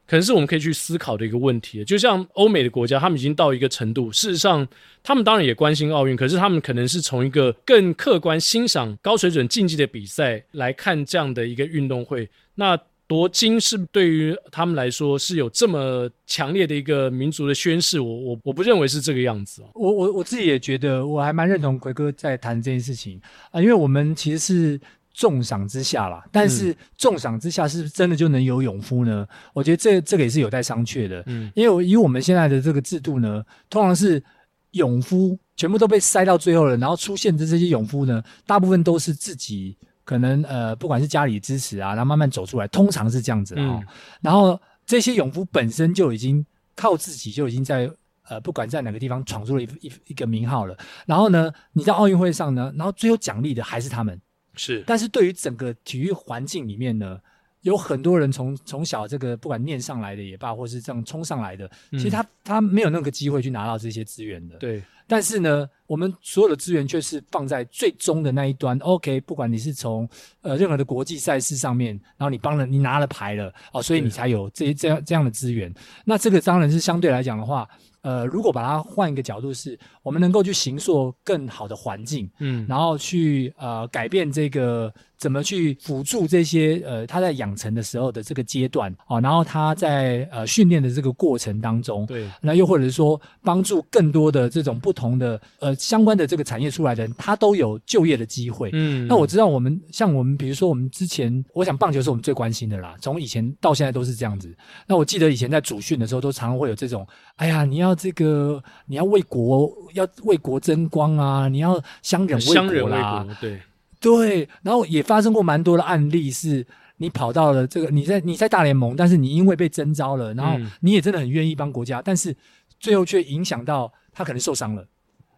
[0.09, 1.85] 可能是我们可以去思考的一个问题。
[1.85, 4.67] 就像欧美的国家，他们已经到一个程度，事实上，
[5.03, 12.29] 他们当然也关心奥运，可是他们可能是从一个更客观欣赏高水准竞技的比赛来看这样的一个运动会。
[12.55, 19.63] 那夺金是对于他们来说是有这么强烈的一个民族的宣誓，我我我不认为是这个样子。
[19.73, 23.19] 我我我自己也觉得，我还蛮认同奎哥在谈这件事情
[23.51, 24.81] 啊、因为我们其实是
[25.19, 29.27] 重赏之下啦，但是重赏之下是不是真的就能有勇夫呢？
[29.29, 31.25] 嗯、我觉得这这个也是有待商榷的。
[31.27, 34.23] 嗯，因为以我们现在的这个制度呢，通常是
[34.71, 39.77] 勇夫全部都被塞到最后了，然后出现的这些勇夫呢，大部分都是自己。
[40.05, 43.81] 可能呃，不管是家里支持啊，然后慢慢走出来，通常是这样子啊哦。
[43.83, 43.87] 嗯、
[44.23, 47.91] 然后这些勇夫本身就已经靠自己，就已经在
[48.29, 50.75] 呃，不管在哪个地方闯出了一一一个名号了。
[51.07, 54.19] 然后呢，你在奥运会上呢，然后最后奖励的还是他们。
[54.59, 57.19] 是，但是对于整个体育环境里面呢，
[57.63, 64.57] 有很多人从从小这个不管念上来的也罢，或是这样冲上来的，其实他、嗯、他没有那个机会去拿到这些资源的。
[64.57, 64.83] 对。
[65.09, 68.79] 但是呢，我们所有的资源却是放在最终的那一端。
[68.81, 70.09] OK，不管你是从
[70.43, 75.75] 呃任何的国际赛事上面，然后你帮了你拿了牌了哦，所以你才有这这样这样的资源。
[76.05, 77.67] 那这个当然是相对来讲的话。
[78.01, 104.53] 呃，如果把它换一个角度是，是我们能够去形塑更好的环境，嗯，然后去呃改变这个怎么去辅助这些呃他在养成的时候的这个阶段哦，然后他在呃训练的这个过程当中，对，那又或者是说帮助更多的这种不同的呃相关的这个产业出来的人，他都有就业的机会，嗯，那我知道我们像我们比如说我们之前，我想棒球是我们最关心的啦，从以前到现在都是这样子。
[104.87, 107.07] 那我记得以前在主训的时候，都常常会有这种，
[107.37, 107.95] 哎呀，你要。
[107.99, 111.49] 这个你要为国，要为国争光啊！
[111.49, 113.61] 你要乡忍为国啦，对
[114.01, 114.49] 对。
[114.63, 116.65] 然后也发生过蛮多的案例，是
[116.99, 122.37] 你跑到了这个，你在你在大联盟，但是你因为被征召了，然后你也真的很愿意帮国家，嗯、但是
[122.79, 124.85] 最后却影响到他可能受伤了，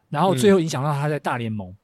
[0.09, 1.77] 然后最后影响到他在大联盟，嗯、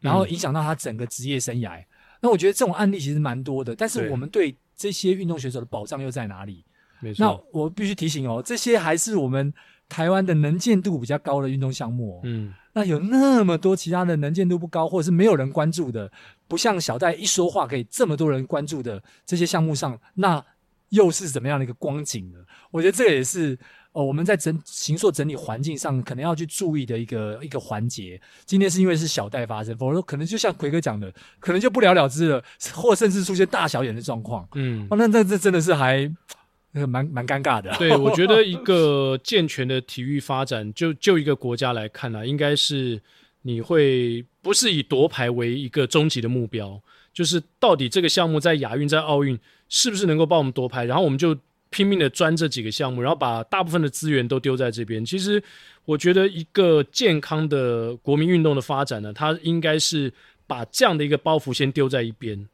[0.00, 1.80] 然后影响到他整个职业生涯。
[1.80, 1.86] 嗯、
[2.20, 6.64] 那我觉得这种案例其实蛮多的，但是我们对这些运动选手的保障又在哪里？
[7.00, 7.24] 没错。
[7.26, 9.52] 那我必须提醒哦，这些还是我们。
[9.86, 16.10] 台湾的能见度比较高的运动项目，嗯，那有那么多其他的能见度不高，或者是没有人关注的，
[16.48, 20.42] 不像小戴一说话可以这么多人关注的这些项目上，那
[20.88, 22.38] 又是怎么样的一个光景呢？
[22.70, 23.56] 我觉得这个也是
[23.94, 28.20] 哦，我们在整行塑整理环境上可能要去注意的一个一个环节。
[28.44, 34.46] 今天是因为是小戴发生，否则可能就像奎哥讲的，可能就不了了之了，或甚至出现大小眼的状况。
[34.54, 36.14] 嗯，哦，那那这真的是还。
[36.76, 37.72] 那个蛮蛮尴尬的。
[37.78, 43.00] 对，我觉得一个 健全的体育发展，就就一个国家来看呢、啊，应该是
[43.42, 51.38] 你会不是以夺牌为一个终极的目标，就是到底这个项目在亚运、在奥运是不是能够帮我们夺牌，然后我们就
[51.74, 55.04] 拼命的钻这几个项目，然后把大部分的资源都丢在这边。
[55.04, 55.42] 其实
[55.84, 60.12] 我觉得一个健康的国民运动的发展呢，它应该是
[60.46, 62.46] 把这样的一个包袱先丢在一边。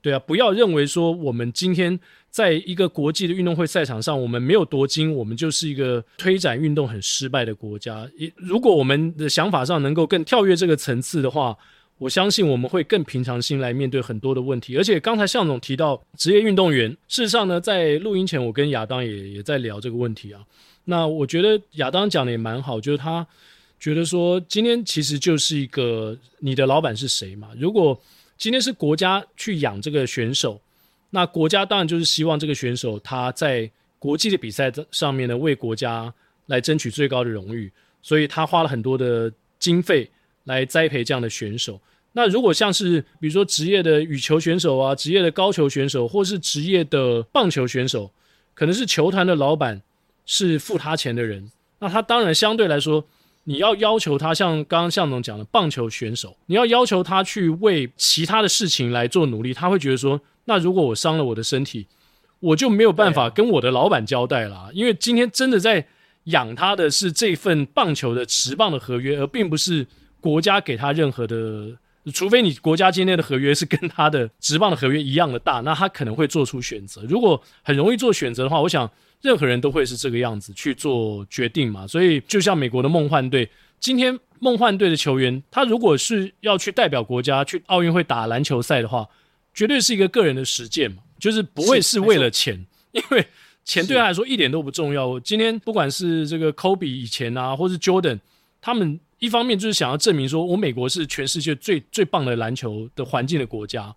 [0.00, 1.98] 对啊，不要认为说我们今天
[2.30, 8.08] 在一个国际的运动会赛场上，我们没有夺金，我们就是一个推展运动很失败的国家。
[8.36, 11.56] 如果我们的想法上能够更跳跃这个层次的话，
[11.98, 14.76] 我相信我们会更平常心来面对很多的问题。
[14.76, 20.40] 而且刚才向总提到职业运动员，事实上呢，在录音前我跟亚当也也在聊这个问题啊。
[20.84, 23.26] 那我觉得亚当讲的也蛮好，就是他
[23.78, 27.48] 觉得说今天其实就是一个你的老板是谁嘛？
[27.58, 28.00] 如果
[28.36, 30.60] 今天是国家去养这个选手，
[31.10, 36.12] 那国家当然就是希望这个选手他在国际的比赛上面呢，为国家
[36.46, 40.08] 来争取最高的荣誉，所以他花了很多的经费
[40.48, 41.80] 来栽培这样的选手。
[42.12, 48.10] 那如果像是比如说职业的羽球选手啊，职业的高球选手，或是职业的棒球选手，
[48.54, 49.80] 可能是球团的老板
[50.26, 53.04] 是付他钱的人，那他当然相对来说。
[53.44, 61.86] 你要要求他像刚刚向总讲的棒球选手，你要要求他去为其他的事情来做努力，他会觉得说，那如果我伤了我的身体，
[62.40, 65.86] 我就没有办法跟我的老板交代了啊，因为今天真的在
[66.24, 69.86] 养他的是这份棒球的持棒的合约，而并不是
[70.20, 71.76] 国家给他任何的
[72.12, 77.02] 除非你国家今天的合约是跟他的职棒的合约一样的大，那他可能会做出选择。
[77.08, 81.86] 如果很容易做选择的话，我想任何人都会是这个样子去做决定嘛。
[81.86, 89.06] 所以就像美国的梦幻队，今天梦幻队的球员，他如果是要去代表国家去奥运会打篮球赛的话，
[89.52, 93.26] 绝对是一个个人的实践嘛，就是不会是为了钱，因为
[93.64, 95.20] 钱对他来说一点都不重要。
[95.20, 98.18] 今天不管是这个 Kobe 以前啊，或是 Jordan，
[98.62, 98.98] 他们。
[99.18, 103.92] 一方面就是想要证明说，我美国是全世界最最棒的篮球的环境的国家，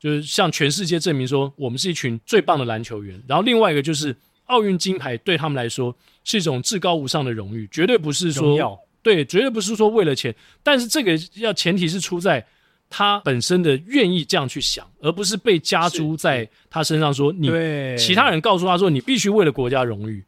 [0.00, 3.22] 就是向全世界证明说，我们是一群最棒的篮球员。
[3.28, 4.14] 然后另外一个就是
[4.46, 10.34] 奥运金牌对他们来说是一种至高无上的荣誉，绝对不是说对，绝对不是说为了钱。
[10.64, 12.44] 但是这个要前提是出在
[12.90, 17.48] 他本身的愿意这样去想，而不是被加诸在他身上说你
[17.96, 20.24] 其他人告诉他说你必须为了国家荣誉。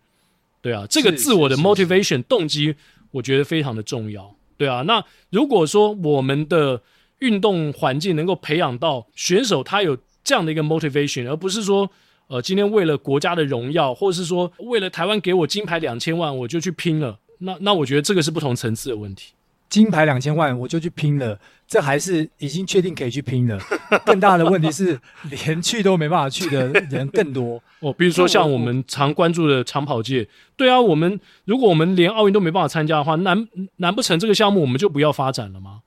[0.61, 2.77] 对啊，这个自我的 motivation 动机。
[3.11, 4.83] 我觉得非常的重要，对啊。
[4.83, 6.83] 那如果说我们的
[7.21, 11.91] 运动环境能够培养到选手他有这样的一个 motivation，而不是说，
[12.29, 17.19] 呃，今天为了国家的荣耀，或者是说为了台湾给我金牌两千万，我就去拼了。
[17.39, 19.33] 那那我觉得这个是不同层次的问题。
[19.69, 23.59] 金牌两千万，我就去拼了，这还是已经确定可以去拼了。
[24.07, 24.99] 更大的问题是，
[25.31, 27.63] 连去都没办法去的人更多。
[27.81, 30.27] 哦，比如说像我们常关注的长跑界，
[30.57, 35.83] 对啊，我们如果我们连奥运都没办法参加的话，难难不成这个项目我们就不要发展了吗？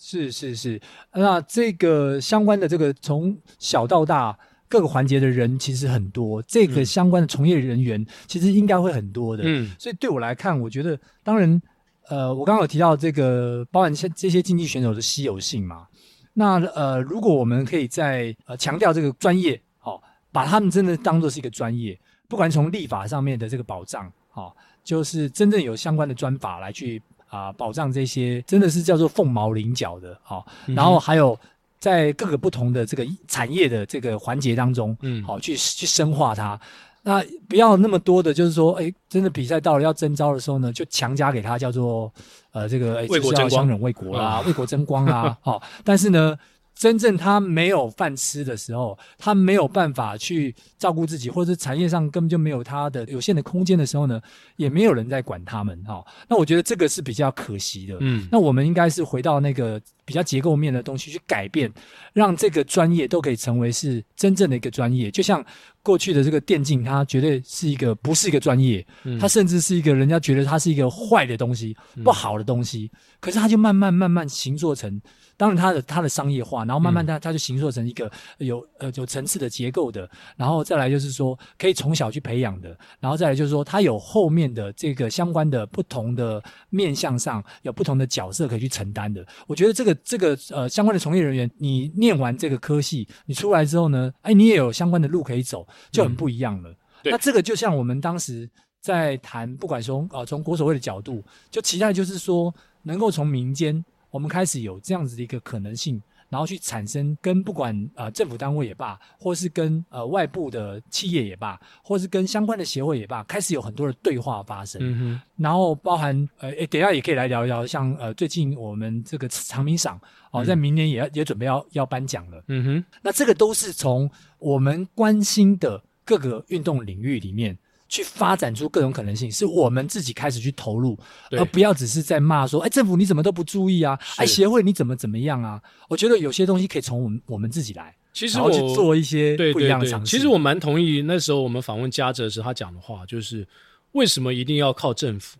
[0.00, 0.80] 是是是，
[1.12, 9.42] 那这个相关的这个从小到大各个环节的人其实很多，这个相关的从业人员其实应该会很多的。
[9.44, 11.60] 嗯，所以对我来看，我觉得当然。
[12.08, 15.86] 呃，我刚刚有提到这个，包含这这些竞技选手的稀有性嘛。
[16.34, 31.38] 那呃，如果我们可以在呃强调这个专业，好、哦，把他们真的当做是一个专业，不管从立法上面的这个保障，好、哦，就是真正有相关的专法来去啊、呃、保障这些，真的是叫做凤毛麟角的，好、哦嗯，然后还有
[31.78, 36.58] 在各个不同的这个产业的这个环节当中，嗯，好、哦，去去深化它。
[37.02, 42.12] 那不要那么多的，就是说，哎，真的比赛到了要征召的时候呢，就强加给他叫做，
[42.52, 46.36] 呃，这个为国争光，为国啦，为国争光啊，好、哦，但是呢。
[46.74, 54.20] 真正他没有饭吃的时候，他没有办法去照顾自己，或者是产业上根本就没有他的有限的空间的时候呢，
[54.56, 56.06] 也没有人在管他们哈、哦。
[56.28, 57.98] 那我觉得这个是比较可惜的。
[58.00, 61.72] 嗯，那我们应该是回到那个比较结构面的东西去改变，
[62.12, 65.10] 让这个专业都可以成为是真正的一个专业。
[65.10, 65.44] 就像
[65.82, 68.86] 过去的这个电竞，它绝对是一个不是一个专业，
[69.20, 75.00] 它甚至是一个人家觉得它是一个坏的东西、不好的东西，可是它就慢慢慢慢形作成。
[75.34, 89.26] 当然，它的它的商业化，然后慢慢它它就形塑成一个有呃有层次的结构的，然后再来就是说可以从小去培养的，然后再来就是说它有后面的这个相关的不同的面向上有不同的角色可以去承担的。
[89.48, 96.70] 我觉得这个这个呃相关的从业人员，你念完这个科系，你出来之后呢，哎，你也有相关的路可以走，就很不一样了。
[96.70, 96.76] 嗯、
[97.12, 98.48] 那这个就像我们当时
[98.80, 103.84] 在谈，不管从呃从国手会的角度，就期待就是说能够从民间。
[104.10, 105.98] 我们开始有这样子的一个可能性，
[106.32, 114.80] 然后去产生跟不管呃政府单位也罢，或是跟呃外部的企业也罢，或是跟相关的协会也罢，开始有很多的对话发生。
[114.82, 115.20] 嗯。
[115.36, 122.42] 然后包含呃，诶，等一下也可以来聊一聊，像呃最近我们这个长明赏哦，在明年也要也准备要要颁奖了。
[122.48, 122.84] 嗯哼。
[123.02, 127.58] 那这个都是从我们关心的各个运动领域里面。
[127.92, 130.98] 去发展出各种可能性，是我们自己开始去投入，
[131.32, 133.98] 而不要只是在骂说：“哎，政府你怎么都不注意啊？
[134.16, 140.16] 哎，协会你怎么怎么样啊？”我觉得有些东西可以从我们我们自己来，其实我去做一些不一样的尝试。
[140.16, 143.46] 其实我蛮同意那时候我们访问嘉泽时他讲的话，就是
[143.92, 145.36] 为什么一定要靠政府？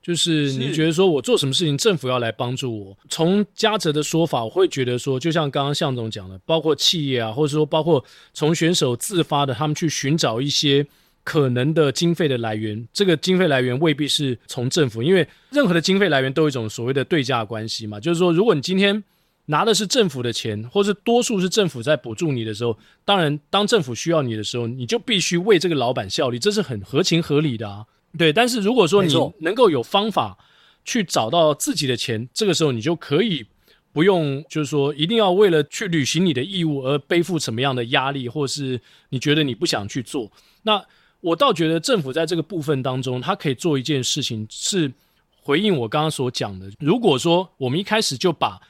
[0.00, 2.96] 就是你觉得说我做什么事情，政府要来帮助我？
[3.08, 10.86] 从嘉泽的说法，我会觉得说，就像刚刚向总讲的，包括企业啊，或者说包括从选手自发的，他们去寻找一些。
[11.22, 18.00] 可能的经费的来源，这个经费来源未必是从政府，因为任何的经费来源都有一种所谓的对价关系嘛。
[18.00, 19.04] 就是说，如果你今天
[19.44, 27.84] 拿的是政府的钱，或是多数是政府在补助你的时候，当然，当政府需要你的时候，你就必须为这个老板效力，这是很合情合理的啊。
[28.16, 30.36] 对，但是如果说你能够有方法
[30.84, 33.44] 去找到自己的钱，这个时候你就可以
[33.92, 38.80] 不用，就是说一定要为了去履行你的义务而背负什么样的压力，或是
[39.10, 40.32] 你觉得你不想去做，
[40.62, 40.82] 那。
[41.20, 44.90] 我倒觉得政府在这个部分当中，他可以做一件事情，是
[45.42, 46.70] 回应我刚刚所讲的。
[46.78, 48.60] 如果说我们一开始就把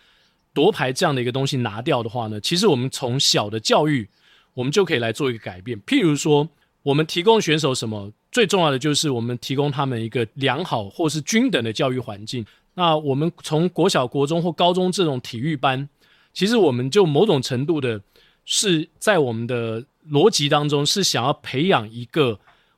[0.53, 4.09] 夺牌这样的一个东西拿掉的话呢，其实我们从小的教育，
[4.55, 5.81] 我们就可以来做一个改变。
[5.83, 6.49] 譬如说，
[6.83, 12.45] 我们提供选手什么，最重要的就是我们提供他们一个良好或是均等的教育环境。
[12.75, 15.89] 那我们从国小、国中或高中这种体育班，
[16.33, 18.01] 其实我们就某种程度的
[18.53, 19.81] 是在我们的
[20.11, 22.37] 逻辑当中是想要培养一个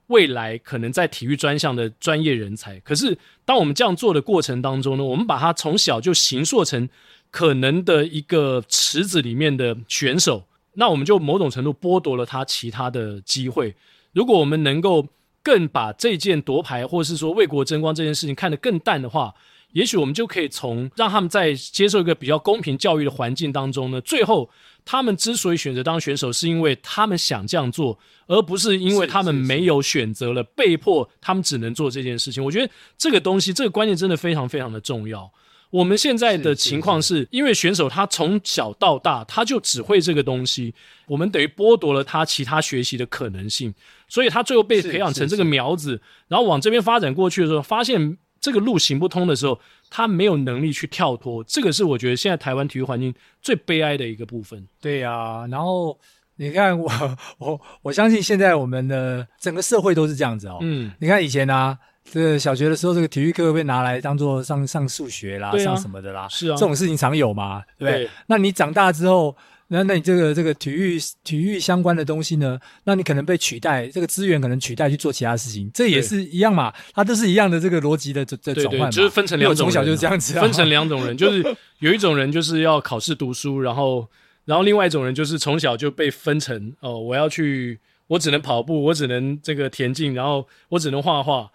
[0.08, 2.78] 未来可能在体育专项的专业人才。
[2.80, 3.16] 可是
[3.46, 6.86] 当我们这样做的过程当中呢，我们把他从小就形塑成
[7.30, 10.44] 可能的一个池子里面的选手，
[10.74, 13.74] 那我们就某种程度剥夺了他其他的机会。
[14.12, 15.08] 如果我们能够
[15.42, 19.32] 更把这件夺牌，或是说为国争光这件事情看得更淡的话，
[19.72, 24.50] 也许我们就可以从让他们在接受一个比较公平教育的环境当中呢，最后
[24.84, 32.44] 他们之所以选择当选手，是因为他们想这样做，而不是因为他们没有选择了，被迫他们只能做这件事情。
[32.44, 35.32] 我觉得这个东西，这个观念真的非常非常的重要。
[35.70, 40.74] 我们现在的情况是，因为选手他从小到大他就只会这个东西，
[41.06, 43.72] 我们等于剥夺了他其他学习的可能性，
[44.06, 49.58] 所以他最后被培养成这个苗子，然后往这边发展过去的时候，发现这个路行不通的时候，
[49.94, 54.66] 他没有能力去跳脱，这个是我觉得现在台湾体育环境最悲哀的一个部分。
[54.80, 55.98] 对呀、啊，然后
[56.36, 56.90] 你看我
[57.36, 60.56] 我我相信现在我们的整个社会都是这样子哦。
[60.62, 61.78] 嗯，你看以前啊。
[62.04, 68.04] 这个小学的时候，这个体育课会被拿来当做上上数学啦，啊、上什么的啦，是啊，这种事情常有嘛，对不对？
[68.06, 69.36] 对，那你长大之后，
[69.68, 72.58] 那那你这个这个体育体育相关的东西呢？
[72.84, 78.86] 那你可能被取代，这个资源可能取代去做其他事情，这也是一样嘛，它都是一样的这个逻辑的这这转换嘛。
[78.86, 81.42] 对对，就是分成两种人，从小就是这样子，分成两种人，就是
[81.78, 84.06] 有一种人就是要考试读书，然后
[84.44, 91.50] 然后另外一种人就是从小就被分成哦，我要去，我只能跑步，我只能这个田径，然后我只能画画。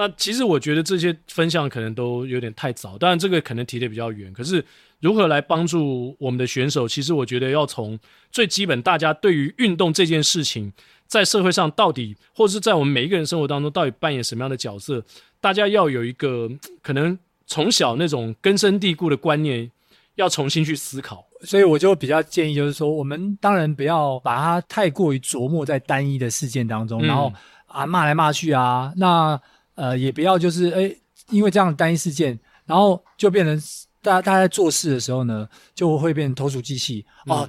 [0.00, 4.32] 那其实我觉得这些分享可能都有点太早，当然这个可能提的比较远。
[4.32, 4.64] 可是
[4.98, 6.88] 如何来帮助我们的选手？
[6.88, 7.98] 其实我觉得要从
[8.32, 10.72] 最基本，大家对于运动这件事情，
[11.06, 15.04] 在社会上到底，或者是在我们每一个人生活当中，到底扮演什么样的角色？
[15.38, 16.48] 大家要有一个
[16.80, 19.70] 可能从小那种根深蒂固的观念，
[20.14, 21.26] 要重新去思考。
[21.42, 27.30] 所以我就比较建议，就是说，我们当然不要把它太过于琢磨在单一的事件当中，嗯、然后
[27.66, 29.38] 啊骂来骂去啊，那。
[29.74, 30.96] 呃，也不要就是诶，
[31.30, 33.56] 因为这样的单一事件，然后就变成
[34.02, 37.48] 大家大家在做事的时候呢，就会变成投鼠忌器哦。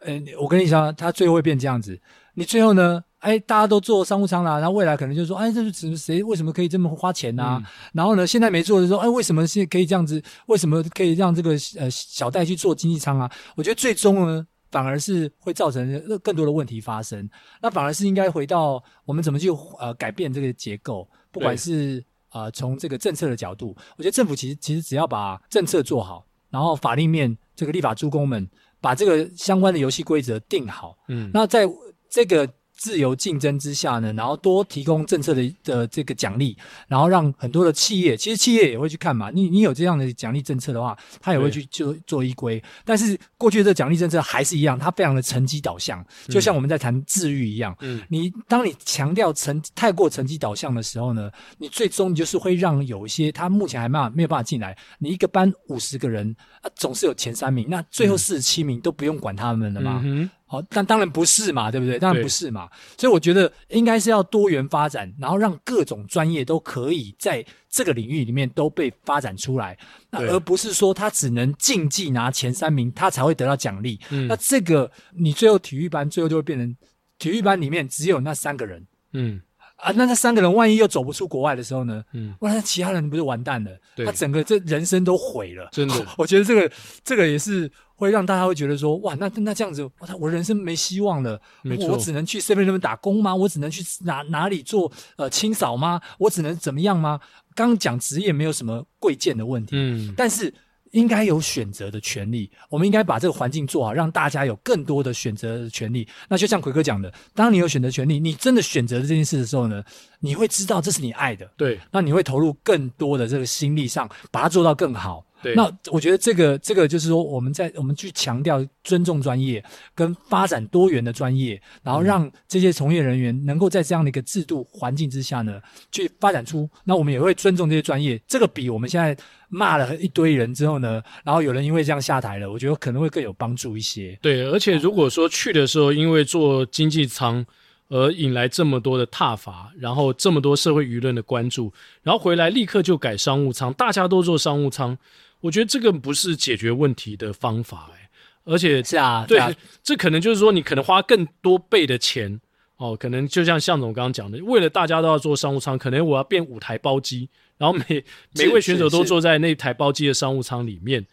[0.00, 1.98] 呃、嗯，我跟你讲，他最后会变这样子。
[2.34, 6.22] 你最后呢，诶，大家都做商务舱啦，然后未来可能就说，哎，这是谁？
[6.22, 7.62] 为什么可以这么花钱呢、啊？
[7.64, 10.22] 嗯、然后呢，现在没做的时候，哎，为什么是可以这样子？
[10.46, 13.30] 为什么可以让这个呃小戴去做经济舱啊？
[13.56, 17.26] 我觉得最终呢，反而是会造成更多的问题发生。
[17.62, 19.48] 那反而是应该回到我们怎么去
[19.78, 21.08] 呃改变这个结构。
[21.34, 28.48] 不管是啊，从这个政策的角度，我觉得政府其实其实只要把政策做好，然后法令面这个立法诸公们
[28.80, 31.68] 把这个相关的游戏规则定好，嗯，那在
[32.08, 32.48] 这个。
[32.84, 36.54] 自由竞争之下呢，然后多提供政策的的这个奖励，
[36.86, 39.30] 然后让很多的企业，其实企业也会去看嘛。
[39.30, 42.62] 你你有这样的奖励政策的话，他也会去做对做依规。
[42.84, 47.74] 但是过去的这奖励政策还是一样，它非常的成绩导向，就像我们在谈治愈一样。
[47.80, 54.76] 嗯，你当你强调成太过成绩导向的时候呢，你最终你就是会让有一些他目前还没有没有办法进来。
[54.98, 60.02] 你一个班五十个人啊，总是有前三名，那最后四十七名都不用管他们了吗？
[60.04, 61.98] 嗯好，但当然不是嘛，对不对？
[61.98, 62.68] 当然不是嘛。
[62.98, 69.76] 所以我觉得应该是要多元发展，然后让各种专业都可以在这个领域里面都被发展出来，
[70.10, 73.98] 那而不是说他只能竞技拿前三名，他才会得到奖励。
[74.10, 76.76] 嗯，那这个你最后体育班最后就会变成
[77.18, 78.86] 体育班里面只有那三个人。
[79.12, 79.40] 嗯。
[79.76, 82.02] 啊，那那三个人万一又走不出国外的时候呢？
[82.12, 83.70] 嗯，哇，那其他人不是完蛋了？
[83.94, 85.68] 对，他整个这人生都毁了。
[85.72, 86.70] 真的， 我觉得这个
[87.02, 91.40] 这个也是会让大家会觉得说，哇，那那这样子，哇，我人生没希望了。
[91.62, 93.34] 没错，我只能去 seven 那边打工吗？
[93.34, 96.00] 我只能去哪哪里做呃清扫吗？
[96.18, 97.20] 我只能怎么样吗？
[97.54, 100.54] 刚刚讲职业没有什么贵贱的问题，嗯，但是。
[100.94, 106.06] 应该有选择的权利，我们应该把这个环境做好，让大家有更多的选择的权利。
[106.28, 109.82] 那就像奎哥讲的，当你有选择权利，你真的选择了这件事的时候呢，
[110.20, 115.24] 你会知道这是你爱的，对，那你会投入更多的这个心力上，把它做到更好。
[115.44, 119.62] 对那我觉得这个这个就是说，我们在我们去强调尊重专业
[119.94, 125.60] 跟发展多元的专业，然后让这些从业人员能够在这样的一个制度环境之下呢，
[125.92, 126.66] 去发展出。
[126.84, 128.18] 那我们也会尊重这些专业。
[128.26, 129.14] 这个比我们现在
[129.48, 134.18] 骂了一堆人之后呢，然后有人因为这样下台了，我觉得可能会更有帮助一些。
[134.22, 137.44] 对，而且如果说去的时候因为做经济舱
[137.88, 141.70] 而引来这么多的挞伐，然后这么多社会舆论的关注，
[142.02, 144.96] 然后回来立刻就改商务舱，大家都做商务舱。
[145.44, 148.08] 我觉得这个不是解决问题的方法，哎，
[148.44, 152.40] 而且是啊，对，啊、这可能就是说你可能花更多倍的钱
[152.78, 157.28] 哦，可能就像向总刚刚讲的，为了大家都要坐商务舱，可能我要变五台包机，
[157.58, 158.02] 然后每
[158.34, 161.04] 每位选手都坐在那台包机的商务舱里面。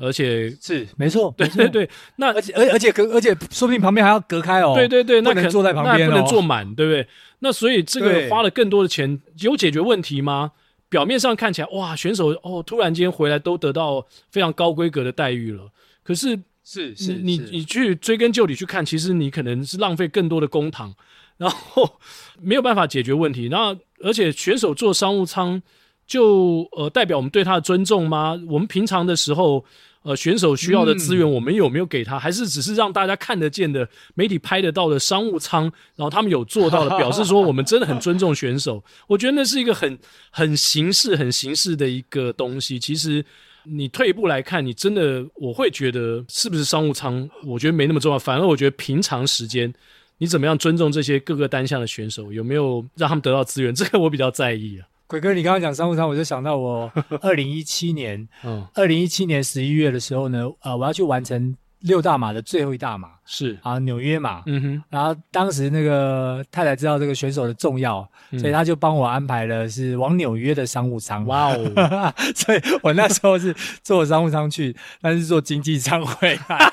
[0.00, 7.04] 而且是没错，对对对，那而且而而且隔而且说不定旁边还要隔开哦，对对对，那可能坐在旁边，不能坐满，对不对？
[7.40, 10.52] 那所以这个花了更多的钱，有解决问题吗？
[10.88, 15.70] 表面上看起来哇，选手哦，突然间回来都得到非常高规格的待遇了，
[16.02, 20.92] 可是是是你你去追根究底去看，其实你可能是浪费更多的公帑，
[21.36, 21.98] 然后
[22.40, 23.46] 没有办法解决问题。
[23.48, 25.60] 然后而且选手坐商务舱，
[26.06, 28.40] 就呃代表我们对他的尊重吗？
[28.48, 29.64] 我们平常的时候。
[30.02, 32.16] 呃，选手需要的资源，我们有没有给他？
[32.16, 35.64] 嗯、还是只是让大家看得见的、媒体拍得到的商务舱？
[35.96, 38.82] 然后他们有做到的，表示说我们真的很尊重选手。
[39.06, 39.98] 我觉得那是一个很
[40.30, 42.78] 很形式、很形式的一个东西。
[42.78, 43.22] 其实
[43.64, 47.28] 你退一步来看，你真的我会觉得是不是商务舱？
[47.44, 48.18] 我觉得没那么重要。
[48.18, 49.72] 反而我觉得平常时间
[50.18, 53.74] 你怎么样尊重这些各个单项的选手，有没有让他们得到资源？
[53.74, 54.86] 这个我比较在意啊。
[55.08, 56.92] 鬼哥，你刚刚讲商务舱，我就想到我
[57.22, 63.58] 二零一七年，嗯，二零一七年十一月的时候呢，呃，我要去完成六大马的最后一大马，是。
[63.62, 76.70] 啊，纽约马，嗯哼，然后当时那个太太知道这个选手的重要，嗯、所以他就帮我安排了是往纽约的商务舱，哇哦， 所以我那时候是坐商务舱去，但是坐经济舱回来，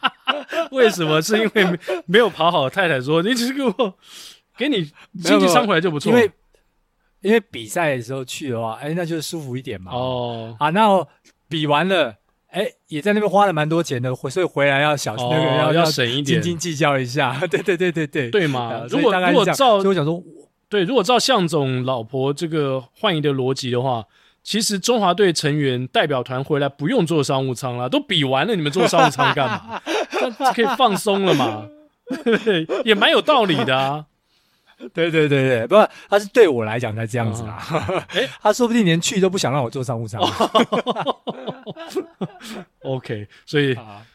[0.72, 1.20] 为什么？
[1.20, 2.70] 是因为没没有跑好？
[2.70, 3.94] 太太说，你只是给我
[4.56, 4.90] 给你
[5.22, 6.30] 经济舱回来就不错，因为。
[7.22, 9.92] 因为比赛的时候去的话，哎，那就是舒服一点嘛。
[9.92, 11.04] 哦，啊，那
[11.48, 12.14] 比完了，
[12.50, 17.36] 哎，也在那边花了蛮多钱的，所以回来要小心，那个要要省一点，斤斤计较一下。
[17.50, 18.84] 对对对对对，对嘛？
[18.88, 20.22] 如果如果照，所以我想说，
[20.68, 24.04] 对，如果照向总老婆这个换一的逻辑的话，
[24.42, 29.82] 其实中华队成员代表团回来不用坐商务舱了，都比完了，你们坐商务舱干嘛？
[30.38, 31.66] 那可以放松了嘛？
[32.84, 34.06] 也蛮有道理的啊。
[34.92, 37.58] 对对对对，不过他是对我来讲才这样子啊。
[38.12, 40.20] 哎，他说不定连去都不想让我坐商务舱。
[42.84, 43.74] OK，所以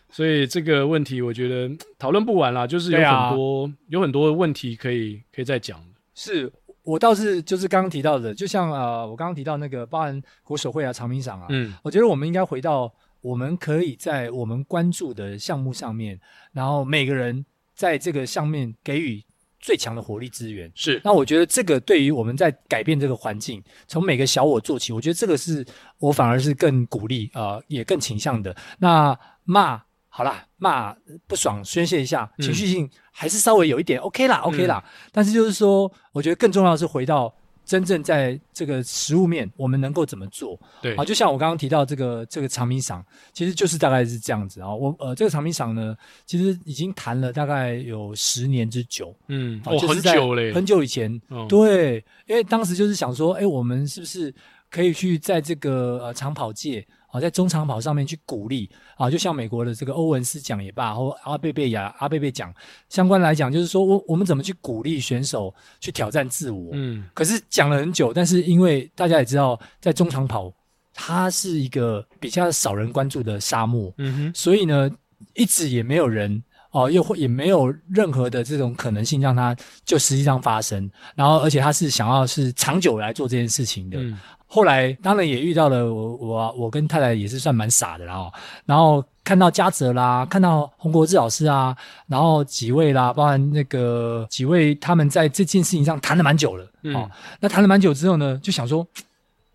[0.09, 5.83] 所以这个问题我觉得讨论不完啦，就是有很多、啊、有很多问题可以可以再讲。
[6.13, 6.51] 是
[6.83, 16.19] 我倒是就是刚刚提到的，就像呃我刚刚提到那个包含国手会啊、长明赏啊，嗯，我觉得我们应该回到我们可以在我们关注的项目上面，
[16.51, 17.43] 然后每个人
[17.73, 19.23] 在这个上面给予。
[19.61, 25.65] 最强的火力资源是，那我觉得这个对于我们在改变这个环境，从每个小我做起，我觉得这个是
[25.99, 28.55] 我反而是更鼓励啊、呃，也更倾向的。
[28.79, 30.95] 那骂好啦，骂
[31.27, 34.83] 不爽宣泄一下，情绪性还是稍微有一点、嗯、OK 啦，OK 啦。
[34.85, 37.33] 嗯、但是就是说，我觉得更重要的是回到。
[37.63, 40.59] 真正在这个食物面，我们能够怎么做？
[40.81, 44.73] 对啊，就像我刚刚提到这个这个长明赏，其实就是大概是这样子啊。
[44.73, 45.95] 我呃，这个长明赏呢，
[46.25, 49.15] 其实已经谈了大概有十年之久。
[49.27, 51.21] 嗯，哦，很久嘞，很久以前。
[51.29, 54.33] 嗯、对，因为当时就是想说，哎，我们是不是
[54.69, 56.85] 可以去在这个呃长跑界？
[57.11, 62.53] 啊，在中长跑上面去鼓励啊，就像美国的这个欧文斯奖也罢，或阿贝贝亚阿贝贝奖
[62.89, 66.69] 相关来讲，就是说我我们怎么去鼓励选手去挑战自我？
[66.73, 70.53] 嗯，可是讲了很久，但是因为大家也知道，在中长跑
[70.93, 74.89] 它是一个比较少人关注的沙漠，嗯哼，所以呢，
[75.33, 76.41] 一直也没有人
[76.71, 83.99] 哦，又会也没有任何的这种可能性让它就实际上发生，然后而且他是想要是长久来做这件事情的。
[83.99, 84.17] 嗯
[84.53, 88.33] 后来当然也遇到了我我我跟太太也是算蛮傻的啦，哦，
[88.65, 91.73] 然后看到嘉泽啦，看到洪国志老师啊，
[92.05, 98.85] 然后几位啦，包含那个几位，他们在这件事情上谈了蛮久了，嗯，哦，那谈了蛮久之后呢，就想说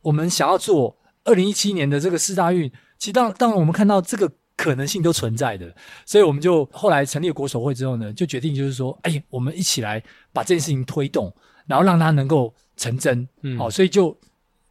[0.00, 2.66] 我们想要做二零一七年的这个四大运，
[2.98, 4.26] 其实当当我们看到这个
[4.56, 5.70] 可能性都存在的，
[6.06, 11.30] 所以我们就后来成立了国手会之后呢，就决定就是说，哎，我们一起来把这件事情推动，
[11.66, 14.16] 然后让它能够成真，嗯，好，哦，所以就。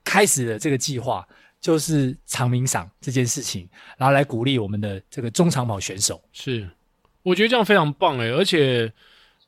[0.05, 1.27] 开始的这个计划
[1.59, 6.21] 就是长鸣赏这件事情，然后来鼓励我们的这个中长跑选手。
[6.31, 6.69] 是，
[7.23, 8.93] 我觉得这样非常棒诶，而且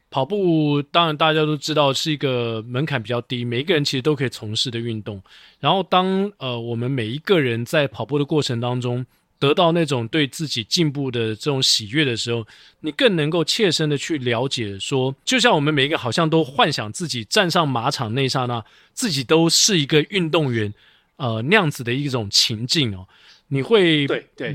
[0.09, 5.21] 跑步当然大家都知道是一个门槛比较低，每一个人其实都可以从事的运动。
[5.59, 9.05] 然后当呃我们每一个人在跑步的过程当中，
[9.39, 12.45] 得到那种对自己进步的这种喜悦的时候，
[12.81, 18.63] 你更能够切身的去了解说，就像我们每一个好像都幻想自己站上马场那一刹那，
[18.93, 20.73] 自己都是一个运动员，
[21.17, 23.07] 呃，那样子的一种情境哦，
[23.49, 24.07] 你会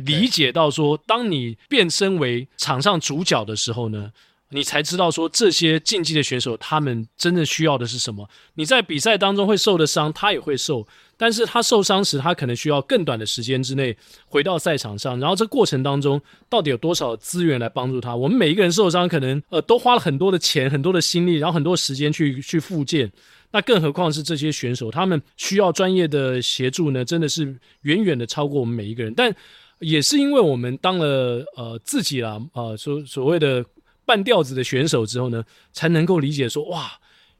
[0.05, 4.13] 理解到说，当你变身为场上主角的时候呢，
[4.51, 8.29] 你才知道说这些竞技的选手他们真正需要的是什么。
[8.55, 10.87] 你在比赛当中会受的伤，他也会受，
[11.23, 13.97] 但是他受伤时，他可能需要更短的时间之内
[14.27, 15.21] 回到赛场上。
[15.21, 18.17] 然后这过程当中到底有多少资源来帮助他？
[18.17, 23.09] 我们每一个人受伤，可能呃都花了很多的钱、很多的心力，然后很多时间去去复健。
[23.53, 27.05] 那更何况是这些选手，他们需要专业的协助呢？
[27.05, 29.15] 真的是远远的超过我们每一个人。
[29.15, 29.33] 但
[29.79, 33.65] 也是因为我们当了呃自己啦，呃所所谓的
[34.05, 36.91] 半吊子的选手之后呢，才能够理解说，哇，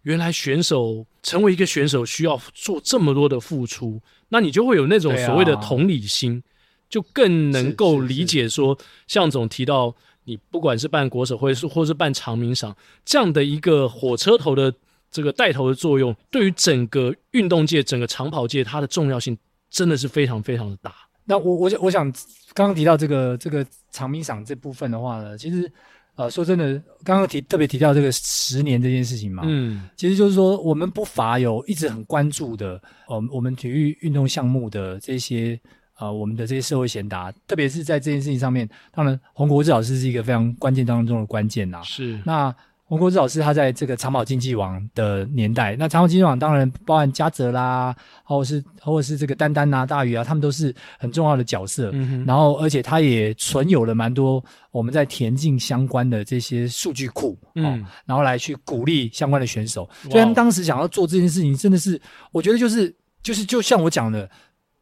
[0.03, 4.01] 原来选手成为一个选手需要做这么多的付出。
[4.29, 6.43] 那你就会有那种所谓的同理心，
[6.89, 9.95] 就更能够理解说，向总提到，
[10.25, 14.73] 你不管是办国手会是或是办长鸣赏这样的一个火车头的。
[15.15, 19.37] 这个带头的作用，对于整个运动界、整个长跑界，它的重要性
[19.69, 20.91] 真的是非常非常的大。
[21.27, 22.11] 那我我我想
[22.55, 25.71] 刚刚提到这个这个长鸣赏这部分的话呢，其实
[26.17, 35.59] 呃说真的，刚刚提特别提到这个十年这件事情嘛，嗯，其实就是说我们不乏有一直很关注的，呃，我们体育运动项目的这些
[35.99, 42.55] 呃我们的这些社会贤达，特别是在这件事情上面，当然洪国志老师是一个非常关键当中的关键呐，是那。
[42.85, 51.91] 洪国志老师，他在这个长跑竞技网的年代，那长跑竞技网当然包含嘉泽啦，或者是或者是这个丹丹啊、大鱼啊，他们都是很重要的角色。
[51.95, 52.23] 嗯。
[52.27, 59.89] 然后，而且他也存有了蛮多我们在田径相关的这些数据库，嗯、哦，然后来去鼓励相关的选手。
[60.03, 61.99] 所以他们当时想要做这件事情，真的是，
[62.31, 64.29] 我觉得就是就是就像我讲的，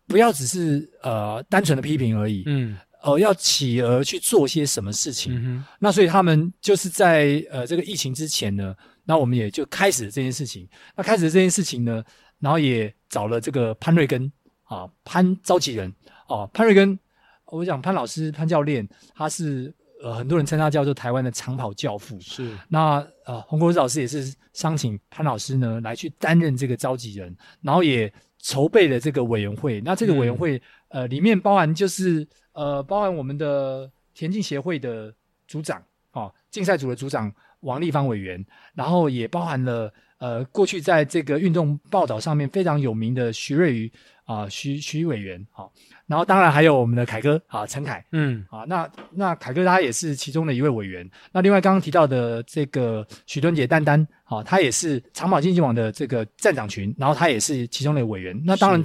[0.08, 2.42] 不要只是呃单纯的批评而已。
[2.46, 2.76] 嗯。
[3.02, 5.34] 呃，要企鹅去做些什么事情？
[5.34, 10.68] 嗯、那所以他们就是在呃这个疫情之前呢，那我们也就开始了这件事情。
[10.94, 12.04] 那开始了这件事情呢，
[12.40, 14.30] 然后也找了这个潘瑞根
[14.64, 15.90] 啊，潘召集人
[16.28, 16.98] 哦、啊，潘瑞根，
[17.46, 22.20] 我想潘老师、潘教练，他是呃很多人称他叫做台湾的长跑教父。
[22.20, 22.54] 是。
[22.68, 29.80] 那呃洪国志老师也是商请潘老师呢来去担任这个召集人，然后也筹备了这个委员会。
[29.80, 32.28] 那这个委员会、嗯、呃里面包含就是。
[32.52, 35.14] 呃，包含我们的田径协会的
[35.46, 35.82] 组长，
[36.12, 38.44] 哦，竞赛组的组长王立方委员，
[38.74, 43.92] 然后也包含了呃，过去在这个运动报道上面非常有名的徐瑞瑜
[44.24, 45.70] 啊，徐徐委员，好、哦，
[46.06, 51.08] 然后当然还有我们的凯哥啊，陈凯，嗯，啊，那那凯哥他也是其中的一位委员。
[51.32, 58.38] 那另外刚刚提到的这个许敦杰丹丹，好、哦，他也是长跑竞技网的这个站长群，然后他也是其中的委员。
[58.44, 58.84] 那当然。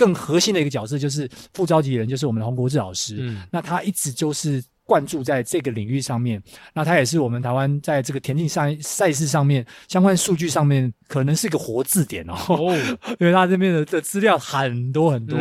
[0.00, 3.18] 更核心的一个角色就是副召集人，就是我们的洪国志老师。
[3.20, 6.42] 嗯，那他一直就是灌注在这个领域上面。
[6.72, 12.34] 那他也是我们台湾在这个田径赛赛事上面相关数据上面，可能是一个活字典哦。
[12.48, 12.74] 哦，
[13.20, 15.36] 因为他这边的的资料很多很多。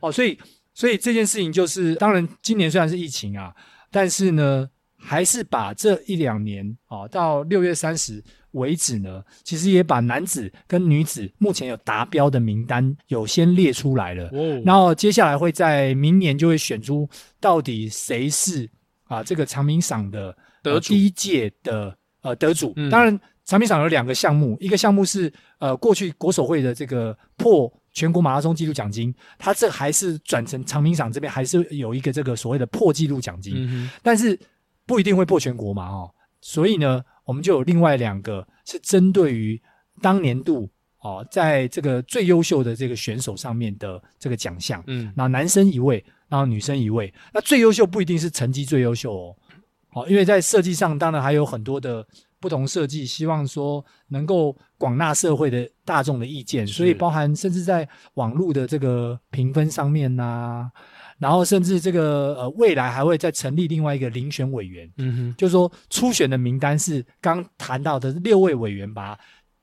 [0.00, 0.38] 哦，所以
[0.72, 3.52] 所以这件事情就是，当然今年虽然是疫情啊，
[3.90, 8.22] 但是呢，还是把这一两年啊，到六月三十。
[8.56, 14.28] 为止呢，其实也把男子跟女子目前有达标的名单有先列出来了。
[14.32, 18.68] 哦，然后接下来会在明年就会选出到底谁是
[19.04, 22.72] 啊这个长鸣赏的得主，第一届的呃得主。
[22.76, 34.38] 嗯、当然，长鸣赏有两个项目，一个项目是呃过去国手会的这个破全国马拉松纪录奖金，它这还是转成长鸣赏这边还是有一个这个所谓的破纪录奖金，嗯、但是
[34.86, 37.04] 不一定会破全国嘛哦，所以呢。
[37.26, 39.60] 我们就有另外两个是针对于
[40.00, 40.66] 当年度
[41.00, 47.12] 哦，在这个最优秀的这个选手上面的这个奖项，嗯，那男生一位，然后女生一位。
[47.34, 49.36] 那最优秀不一定是成绩最优秀哦，
[49.92, 52.06] 哦，因为在设计上当然还有很多的
[52.40, 60.72] 不同设计，希望说能够广纳社会的大众的意见，所以包含甚至在网络的这个评分上面呐、啊。
[61.18, 69.18] 然后甚至这个呃，未来还会再成立另外一个遴选委员，嗯哼，就是说初选的名单是刚谈到的六位委员，把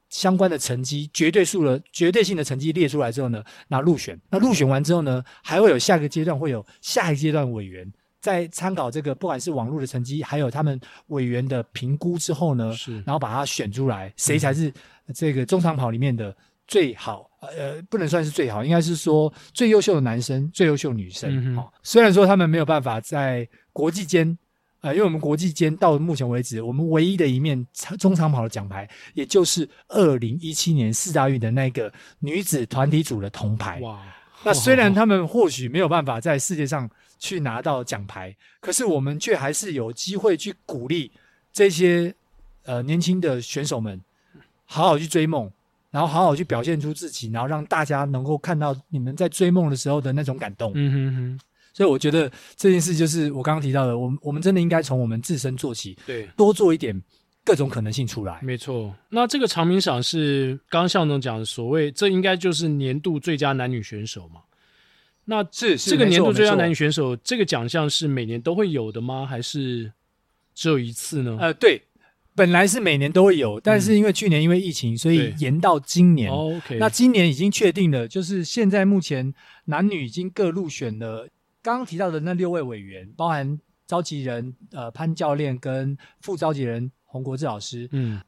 [0.10, 7.92] 相关的成绩绝对数的绝对性的成绩列出来之后呢，那入选，那入选完之后呢，还会有下一个阶段会有下一阶段委员。
[8.22, 14.72] 在参考这个不管是网络的成绩，还有他们委员的评估之后呢，是，然后把它选出来，谁才是
[15.14, 16.34] 这个中长跑里面的
[16.68, 17.30] 最好。
[17.58, 21.62] 呃，不能算是最好，应该是说最优秀的男生、最优秀女生。
[21.84, 24.38] 虽然说他们没有办法在国际间，
[24.80, 27.68] 呃，因为我们国际间到目前为止，我们唯一的一面
[28.00, 33.82] 中长跑的奖牌，也就是二零一七年四大运的那个女子团体组的铜牌。
[33.82, 34.02] 哇！
[34.46, 36.90] 那虽然他们或许没有办法在世界上
[37.20, 41.12] 去拿到奖牌，可是我们却还是有机会去鼓励
[41.52, 42.16] 这些
[42.64, 44.02] 呃年轻的选手们，
[44.64, 45.52] 好好去追梦。
[45.94, 50.72] 然后好好去表现出自己，然后让大家能够看到你们在追梦的时候的那种感动。
[50.74, 51.40] 嗯哼哼。
[51.72, 57.00] 所以我觉得这件事就是我刚刚提到的，我们我们真的应该从我们自身做起，对，多做一点
[57.46, 58.40] 各种可能性出来。
[58.42, 64.42] 没错，那这个长鸣赏是刚刚向总讲的所谓，这应该就是年度最佳男女选手嘛？
[65.26, 69.26] 那这，是这个年度最佳男女选手这个奖项是每年都会有的吗？
[69.26, 69.92] 还是
[70.54, 71.38] 只有一次呢？
[71.40, 71.82] 呃，对。
[72.36, 76.32] 本来是每年都会有，但是因为去年因为疫情，所以延到今年。
[76.32, 79.32] 哦 OK，那今年已经确定了，就是现在目前
[79.66, 81.30] 男女已经各入选了。
[81.62, 88.20] 刚刚提到的那六位委员，包含召集人呃潘教练跟副召集人洪国志老师，嗯，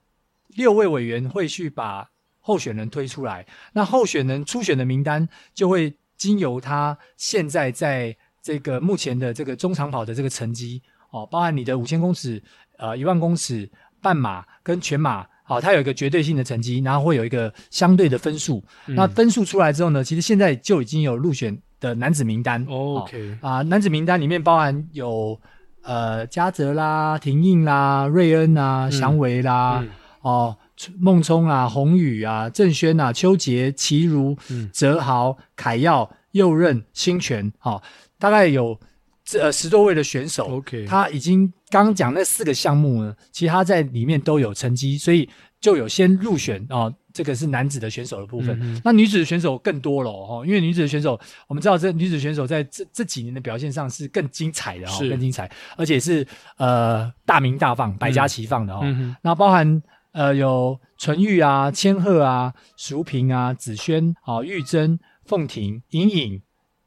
[0.49, 2.07] 六位委员会去把
[2.39, 3.45] 候选人推出来。
[3.73, 12.41] 那候选人初选的名单就会经由他现在在这个目前的这个中长跑的这个成绩哦，包含你的五千公尺、
[12.77, 13.67] 呃一万公尺。
[14.05, 18.63] 半马跟全马，好，它有一个绝对性的成绩，然后会有一个相对的分数。
[18.85, 22.63] 嗯、那分数出来之后呢，其实现在就已经有入选的男子名单。
[22.69, 25.41] 哦、OK 啊，男子名单里面包含有
[25.81, 29.83] 呃嘉泽啦、廷映啦、瑞恩啊、祥维啦、
[30.21, 30.55] 哦
[30.99, 34.37] 孟冲啊、宏宇啊、郑轩啊、邱杰、齐如、
[34.71, 37.81] 哲豪、凯耀、右任、清泉，好、哦，
[38.19, 38.79] 大概有。
[39.25, 45.27] 这呃十多位的选手，OK，他已经刚刚讲那四个项目呢，其实他在里面都有成绩，所以
[45.59, 46.93] 就有先入选哦。
[47.11, 51.17] 这个是男子的选手的部分，嗯、那女子的选手更多了哦，因为女子的选手，
[51.47, 58.81] 我们知道这女子选手在这这几年的表现上是更精彩的哦，更精彩，而且是呃大名大放、百家齐放的哦。
[58.83, 66.41] 嗯、那包含呃有纯玉啊、千鹤啊、淑萍啊、子萱啊、玉珍、凤婷、颖颖、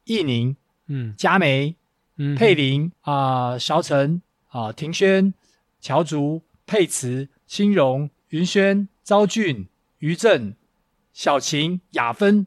[0.04, 0.54] 艺宁、
[0.88, 1.74] 嗯、佳梅。
[2.36, 5.32] 佩玲啊、呃，韶晨啊，庭轩、
[5.80, 10.54] 乔竹、佩慈、欣荣、云轩、昭俊、于正、
[11.12, 12.46] 小晴、雅芬，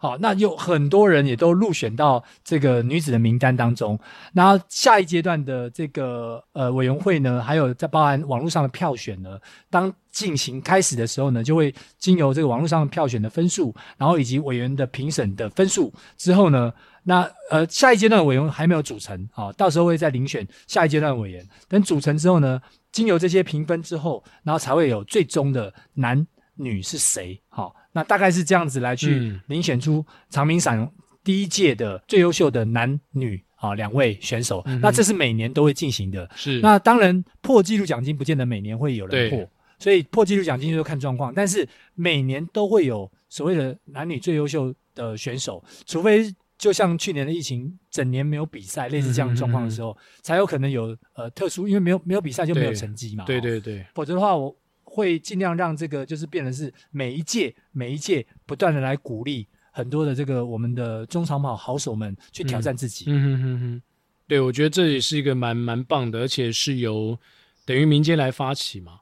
[0.00, 3.98] 好，那有很多人也都入选到这个女子的名单当中。
[4.32, 9.38] 那下一阶段的这个呃委员会呢，还有在包含网络上的票选呢，
[9.68, 16.72] 当进行开始的时候呢，就会经由这个网络上的票选的分数，然后以及委员的评审的分数之后呢。
[17.04, 21.42] 那呃，下一阶段委员还没有组成啊，到时候会再遴选下一阶段委员。
[21.66, 22.60] 等组成之后呢，
[22.92, 26.26] 经由这些评分之后，然后才会有最终的男
[26.56, 27.40] 女是谁。
[27.48, 30.90] 好，那大概是这样子来去遴选出长明伞
[31.22, 34.62] 第一届的最优秀的男女啊两位选手。
[34.66, 36.28] 嗯、那这是每年都会进行的。
[36.34, 36.60] 是。
[36.60, 41.32] 那当然破纪录奖金不见得每年会有人破，所以破纪录奖金就看状况。
[41.34, 46.34] 但是每年都会有所谓的男女最优秀的选手，除非。
[46.58, 53.22] 就像去年的疫情，整年没有比赛，类似这样的状况的时候，嗯嗯嗯，才有可能有呃特殊，因为没有没有比赛就没有成绩嘛。
[53.24, 54.52] 对对对，否则的话，我
[54.98, 63.04] 会尽量让这个就是变成是每一届每一届不断的来鼓励很多的这个我们的中长跑好手们去挑战自己。
[63.06, 63.82] 嗯哼哼哼，
[64.26, 67.16] 对，我觉得这也是一个蛮蛮棒的，而且是由
[67.64, 68.98] 等于民间来发起嘛，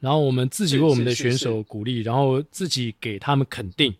[0.00, 3.94] 然后我们自己为我们的选手鼓励，然后自己给他们肯定。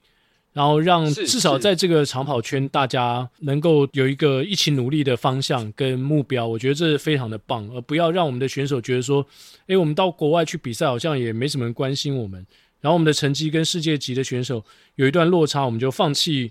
[0.57, 9.27] 然后让至少在这个长跑圈，大家能够有一个一起努力的方向跟目标，我觉得这是非常的棒，而不要让我们的选手觉得说，
[9.67, 12.47] 诶，我们到国外去比赛好像也没什么人关心我们，
[12.81, 16.51] 然后我们的成绩跟世界级的选手有一段落差，我们就放弃，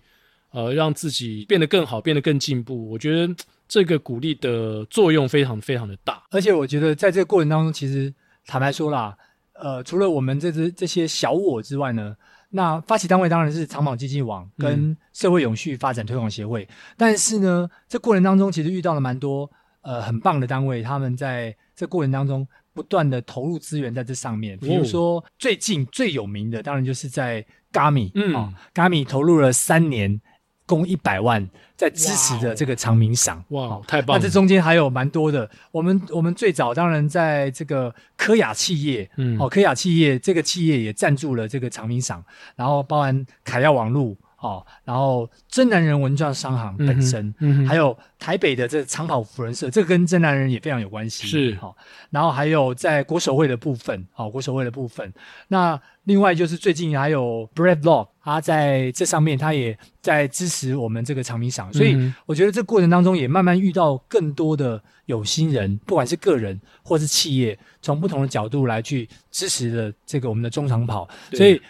[0.52, 2.88] 呃，让自己变得更好，变得更进步。
[2.92, 3.36] 我觉得
[3.68, 8.14] 这个鼓励的作用非常非常的大，而且我觉得在这个过程当中，其实
[8.46, 9.18] 坦白说啦，
[9.54, 12.16] 呃，除了我们这只这些小我之外呢。
[12.50, 16.68] 那发起单位当然是长跑经济网跟社会永续发展推广协会，嗯、
[16.98, 19.50] 但是呢，这过程当中其实遇到了蛮多
[19.82, 24.58] 呃很棒的单位，他们在这过程当中不断的投入资源在这上面。
[24.60, 30.22] 比如说最近最有名的，当然就是在 Gami，嗯，Gami 投入了三年。
[30.66, 34.20] 共一百万在支持的这个长明赏，哇，太棒了！
[34.20, 35.50] 那这中间还有蛮多的。
[35.72, 42.24] 我们我们最早当然在这个科雅企业，嗯，哦，科雅企业这个企业也赞助了这个长明赏，
[42.56, 44.18] 然后包含凯耀网路。
[44.38, 51.26] 哦，然后真男人文创商行本身，嗯嗯、还有台北的这个长跑福人社，这个跟真男人也非常有关系。
[51.26, 51.76] 是，好、哦，
[52.12, 55.12] 然后还有在国手会的部分，好、哦，国手会的部分。
[55.48, 61.96] 那另外就是最近还有 Brave Log，他在这上面他也在支持我们这个长明赏，所以
[62.26, 71.08] 我觉得这过程当中也慢慢遇到更多的有心人，不管是个人或是企业，从不同的角度来去支持的这个我们的中长跑。
[71.34, 71.62] 所以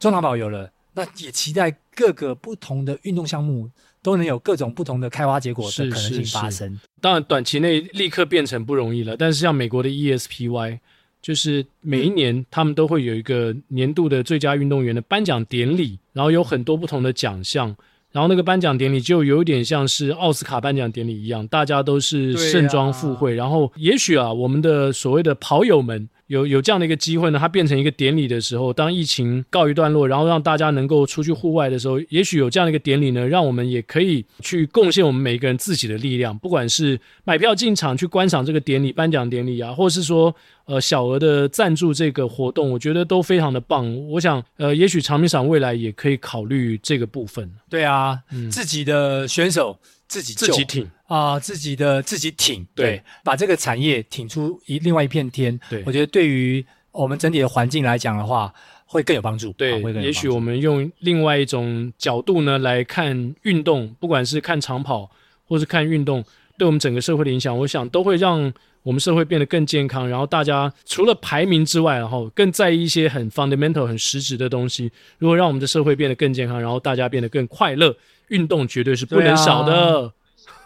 [0.00, 0.68] 中长跑有了。
[0.92, 3.70] 那也期待各个不同的运动项目
[4.02, 6.80] 都能有各种不同的开花结果的可能性发生。
[7.00, 9.16] 当然，短期内立刻变成不容易了。
[9.16, 10.80] 但是，像美国的 ESPY，
[11.22, 17.74] 就是每一年他们都会有一个年度的最佳运动员的颁奖典礼，然后有很多不同的奖项，
[18.10, 23.32] 然后那个颁奖典礼就有点像是奥斯卡颁奖典礼一样，大家都是盛装赴会。
[23.32, 40.34] 啊、然后也许啊，我们的所谓的跑友们有有这样的一个机会呢，它变成一个典礼的时候，当疫情告一段落，然后让大家能够出去户外的时候，也许有这样的一个典礼呢，让我们也可以去贡献我们每个人自己的力量，不管是买票进场去观赏这个典礼、颁奖典礼啊，或是说。
[40.66, 43.92] 呃，小额的赞助这个活动，我觉得都非常的棒。
[44.08, 47.50] 我想，呃，也许长鸣赏未来也可以考虑这个部分。
[47.68, 49.76] 对啊，嗯、自己的选手
[50.06, 55.58] 自己自己挺啊、呃，自己的自己挺，对，对把这个产业挺出一另外一片天。
[55.68, 58.54] 对，我觉得对于我们整体的环境来讲的话，
[58.86, 59.52] 会更有帮助。
[59.54, 59.82] 对。
[60.00, 65.10] 也许我们用另外一种角度呢来看运动，不管是看长跑
[65.48, 66.24] 或是看运动，
[66.56, 68.52] 对我们整个社会的影响，我想都会让。
[68.82, 74.90] 我们社会变得更健康，然后大家除了排名之外，然后更在意一些很 fundamental、很实质的东西。
[75.18, 77.94] 如果让我们的社会变得更健康，然后大家变得更快乐，
[78.28, 80.10] 运动绝对是不能少的。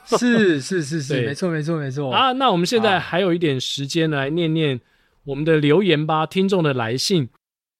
[0.11, 2.33] 啊、是是是是，没错没错没错啊！
[2.33, 4.81] 那我们现在还有一点时间来念念
[5.25, 7.29] 我们的留言吧，听众的来信。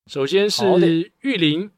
[0.07, 1.71] 首先是玉林，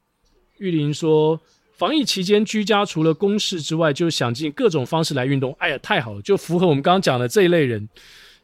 [0.59, 1.41] 玉林说，
[1.73, 5.55] 防疫期间居家，除了公事之外，就想尽各种方式来运动。
[5.59, 7.89] 哎呀，太好了，就符合我们刚刚讲的这一类人。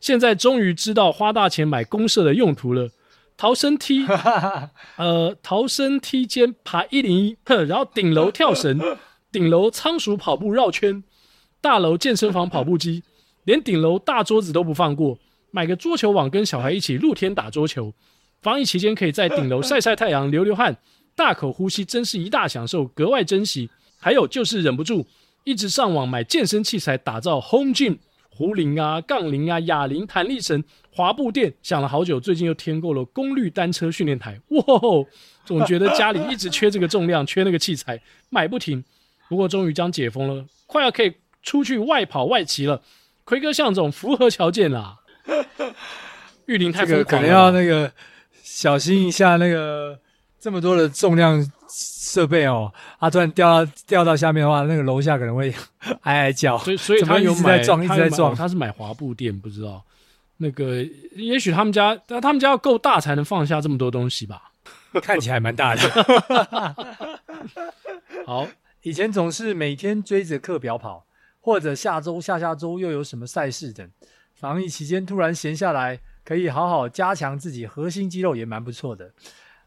[0.01, 2.91] 现在终于知道花大钱买公社的用途了，
[3.37, 4.05] 逃生梯，
[4.99, 7.37] 呃，逃生梯间爬一零一，
[7.69, 8.81] 然后顶楼跳绳，
[9.31, 11.05] 顶楼仓鼠跑步绕圈，
[11.63, 13.03] 大楼健身房跑步机，
[13.45, 15.19] 连顶楼大桌子都不放过，
[15.53, 17.95] 买个桌球网跟小孩一起露天打桌球，
[18.43, 20.77] 防疫期间可以在顶楼晒晒太阳流流汗，
[21.15, 23.71] 大口呼吸真是一大享受，格外珍惜。
[23.99, 25.07] 还有就是忍不住
[25.45, 27.97] 一直上网买健身器材，打造 home gym。
[28.35, 34.41] 壶铃啊，杠铃啊，哑铃、弹力绳、滑步垫，想了好久，最近又添购了功率单车训练台。
[34.49, 34.65] 哇，
[35.45, 38.01] 总觉得家里一直缺这个重量， 缺那个器材，
[38.31, 38.83] 买不停。
[39.29, 41.13] 不过终于将解封了，快要可以
[41.43, 42.83] 出去外跑外骑了。
[43.25, 44.99] 奎哥、向总符合条件啦。
[46.47, 47.93] 玉林太疯狂了，可能要那个
[48.43, 49.99] 小心一下，那个
[50.39, 51.51] 这么多的重量。
[51.75, 52.71] 设备哦，
[53.01, 55.51] 他、啊、突然掉到掉到下面的话，那个楼下可能会
[56.03, 56.59] 哀哀叫。
[56.59, 58.35] 所以所以他有买，在撞，一直在撞。
[58.35, 59.83] 他是买滑步垫，不知道
[60.37, 60.87] 那个，
[61.17, 64.53] 也许他们家，但他们家要够大才能放下这么多东西吧？
[65.01, 66.77] 看起来蛮大的。
[68.27, 68.47] 好，
[68.83, 71.07] 以前总是每天追着课表跑，
[71.43, 73.87] 或者下周下下周又有什么赛事等。
[74.33, 79.13] 防疫期间突然闲下来，可以好好加强自己核心肌肉，也蛮不错的。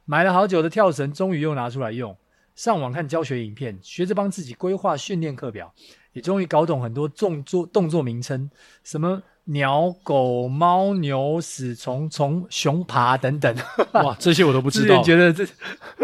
[0.05, 2.17] 买了好久的跳绳，终于又拿出来用。
[2.55, 5.73] 上网看教学影片，学着帮自己规划训练课表，
[6.13, 8.49] 也终于搞懂很多动作动作名称，
[8.83, 13.53] 什么鸟、狗、猫、牛、死虫、虫、熊爬等等。
[13.93, 15.01] 哇，这些我都不知道。
[15.03, 15.45] 之前觉得这，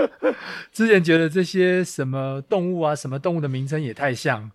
[0.74, 4.52] 之前觉得这些什么动物啊，什么动物的名称也太像。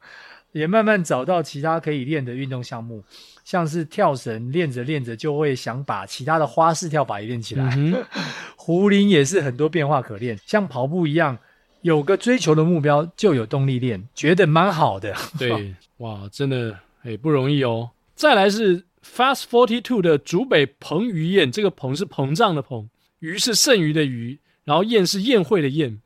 [0.57, 3.04] 也慢慢找到其他可以练的运动项目，
[3.44, 7.74] 像是跳绳，练着练着就会想把其他的花式跳法也练起来。
[7.76, 8.02] 嗯、
[8.57, 11.36] 壶铃也是很多变化可练，像跑步一样，
[11.82, 15.14] 有个追求的目标就有动力练，觉得蛮好的。
[15.38, 17.90] 对， 哇，真的哎不容易哦。
[18.14, 22.88] 再来是 Fast Forty Two 的竹北彭于晏，这个彭是膨胀的彭，
[23.18, 26.00] 余是剩余的余，然后宴是宴会的宴，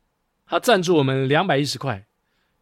[0.45, 2.05] 他赞助我们两百一十块。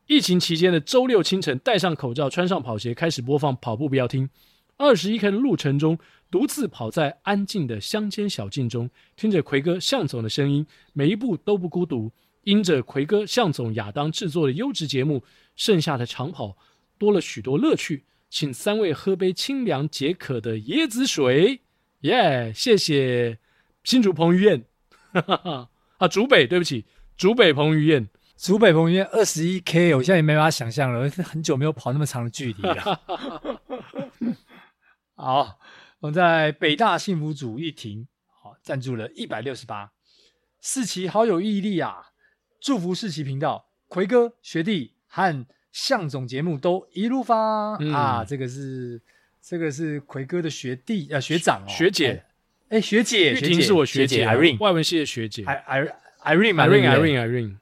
[0.09, 4.27] 疫情期间的周六清晨，戴上口罩，穿上跑鞋，开始播放《跑步不要听》。
[4.75, 5.99] 二十一 K 的路程中，
[6.31, 12.11] 独自跑在安静的乡间小径中，听着奎哥、向总的声音，每一步都不孤独。
[12.43, 15.23] 因着奎哥、向总、亚当制作的优质节目，
[15.55, 16.57] 剩下的长跑
[16.97, 18.05] 多了许多乐趣。
[18.31, 21.61] 请三位喝杯清凉解渴的椰子水，
[21.99, 22.51] 耶！
[22.55, 23.37] 谢谢
[23.83, 24.65] 新竹彭于晏，
[25.13, 26.85] 哈哈哈啊，竹北，对不起，
[27.15, 28.09] 竹北彭于晏。
[28.41, 33.01] 竹北彭于晏二十一 K，我现在也没办法想象了，很久没有跑那么长的距离了。
[35.13, 35.59] 好，
[35.99, 38.07] 我们在北大幸福组一停，
[38.41, 39.91] 好，赞助了一百六十八。
[40.61, 42.11] 世奇好有毅力啊！
[42.61, 48.23] 祝福世奇频道奎哥学弟和向总节目都一路发、嗯、啊！
[48.25, 49.01] 这个是
[49.41, 52.23] 这个是奎哥的学弟呃学长哦学姐
[52.69, 57.57] 哎学姐玉婷是我学姐 Irene 外文系的学姐 Irene Irene Irene Irene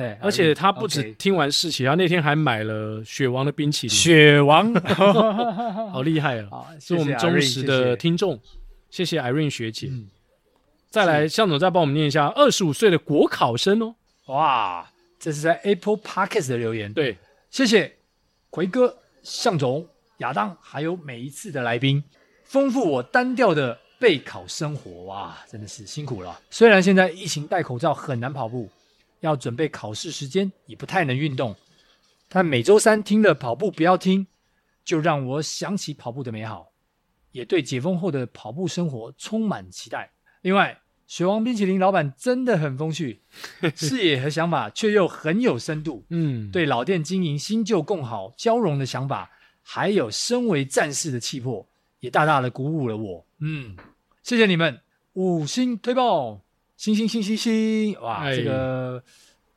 [0.00, 3.94] 对，而且他不止听完试骑，他那天还买了雪王的冰淇淋。
[3.94, 4.72] 雪王，
[5.92, 6.68] 好厉害啊！
[6.80, 8.40] 是我们忠实的听众，
[8.88, 9.90] 谢谢 Irene 学姐。
[10.88, 13.94] 再来，向总再帮我们念一下二十五岁的国考生哦。
[14.28, 16.90] 哇，这是在 Apple Podcast 的留言。
[16.94, 17.18] 对，
[17.50, 17.96] 谢谢
[18.48, 19.86] 奎哥、向总、
[20.18, 22.02] 亚当，还有每一次的来宾，
[22.44, 25.04] 丰富我单调的备考生活。
[25.04, 26.40] 哇，真的是辛苦了。
[26.48, 28.70] 虽然现在疫情戴口罩很难跑步。
[29.20, 31.54] 要准备考试时间，也不太能运动，
[32.28, 34.26] 但每周三听了跑步不要听，
[34.84, 36.72] 就让我想起跑步的美好，
[37.32, 40.10] 也对解封后的跑步生活充满期待。
[40.42, 43.20] 另外，雪王冰淇淋老板真的很风趣，
[43.74, 46.04] 视野和想法却又很有深度。
[46.08, 49.30] 嗯，对老店经营新旧共好交融的想法，
[49.62, 51.66] 还有身为战士的气魄，
[51.98, 53.26] 也大大的鼓舞了我。
[53.40, 53.76] 嗯，
[54.22, 54.80] 谢谢你们
[55.14, 56.40] 五星推爆，
[56.80, 57.94] 星星星星星！
[58.00, 59.02] 哇，哎、这个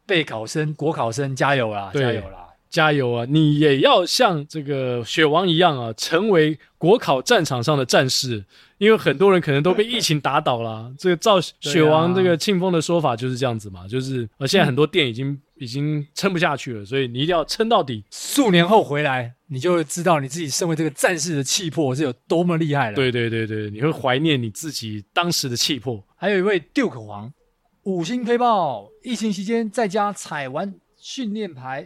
[0.06, 2.50] 备考生、国考生加油啦，加油啦！
[2.70, 3.26] 加油啊！
[3.30, 8.44] 你也要像这个雪王一样啊，成为国考战场上的战士。
[8.78, 10.92] 因为很多人可能都被疫情打倒了。
[11.00, 18.04] 这个照雪王这个庆丰的说法就是这样子嘛，就是呃，现在很多店已经、嗯、已经撑不下去了，所以你一定要撑到底。
[18.12, 22.96] 数年后回来，你就会知道你自己身为这个战士的气魄是有多么厉害了。
[22.98, 26.04] 对对对对，你会怀念你自己当时的气魄。
[26.24, 27.34] 还有一位 Duke 王，
[27.84, 31.86] 五星推爆，疫情期间在家踩完训练牌。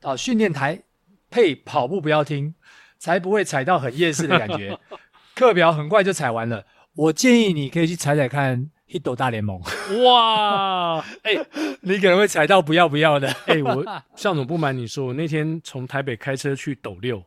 [0.00, 0.84] 啊，训练台
[1.28, 2.54] 配跑步不要听，
[2.96, 4.80] 才不会踩到很厌世的感觉。
[5.36, 6.64] 课表很快就踩完了，
[6.94, 9.60] 我建议你可以去踩踩看《Hito 大联盟》。
[10.02, 11.46] 哇， 哎、欸，
[11.82, 13.28] 你可能会踩到不要不要的。
[13.44, 13.84] 哎、欸，我
[14.16, 17.22] 向总不瞒你说，我那天从台北开车去斗六，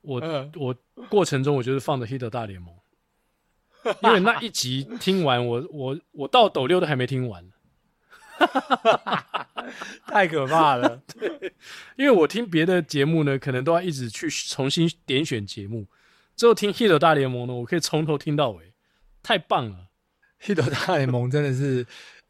[0.00, 0.74] 我、呃、我
[1.10, 2.74] 过程中我就是放的《Hito 大联盟》，
[4.02, 7.44] 因为那一集听完，我我我到斗六都还没听完。
[10.06, 11.52] 太可怕了， 对，
[11.96, 15.86] 因为我听别的节目呢，可能都要一直去重新点选节目，
[16.34, 18.72] 之后听《Hito 大联盟》呢，我可以从头听到尾，
[19.22, 19.86] 太棒了，
[20.44, 21.86] 《Hito 大联盟》真的是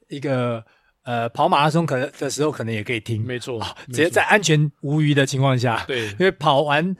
[0.08, 0.62] 一个
[1.04, 6.94] 呃跑马拉松可能的时候可能也可以听，没错，直接在安全无虞的情况下，对，因为跑完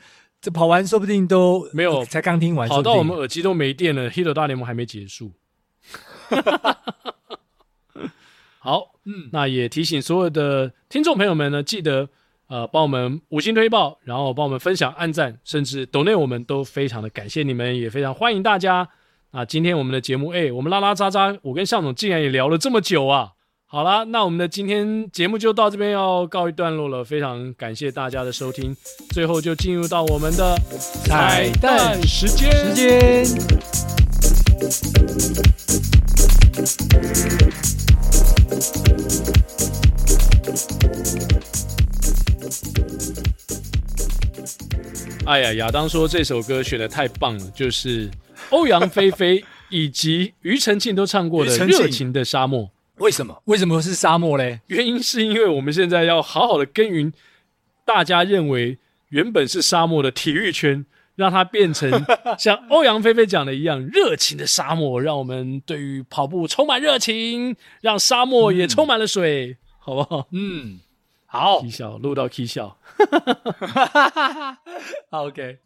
[0.45, 5.32] 这跑完说不定都没有，才刚听完，跑到我们耳机都没电了，《Hito 大联盟》还没结束。
[8.59, 12.11] 好，嗯，那也提醒所有的听众朋友们呢，记得
[12.49, 18.86] 呃帮我们五星推报，然后帮我们分享、按赞，甚至抖内，我们都非常的感谢你们，也非常欢迎大家。
[19.30, 23.32] 那今天我们的节目，哎，我们拉拉杂杂，我跟向总竟然也聊了这么久啊！
[23.75, 28.72] 好啦，那我们的今天节目就到这边要告一段落了，非常感谢大家的收听，
[29.11, 30.57] 最后就进入到我们的
[31.03, 32.53] 彩蛋时间。
[32.68, 33.25] 时间。
[45.27, 48.09] 哎呀，亚当说这首歌选的太棒了，就是
[48.51, 52.66] 欧阳菲菲以及庾澄庆都唱过的《热情的沙漠》。
[52.99, 53.42] 为什么？
[53.47, 54.61] 为什么是沙漠嘞？
[54.68, 57.12] 原因是因为我们现在要好好的耕耘，
[57.84, 58.78] 大家认为
[59.09, 60.86] 原本是沙漠的体育圈，
[61.16, 61.90] 让它变成
[62.38, 70.28] 像欧阳菲菲讲的一样热情的沙漠，让我们对于跑步充满热情，让沙漠也充满了水，嗯、好不好？
[70.32, 70.80] 嗯。
[71.26, 72.78] 好，踢笑录到踢笑。
[75.11, 75.59] 好，OK。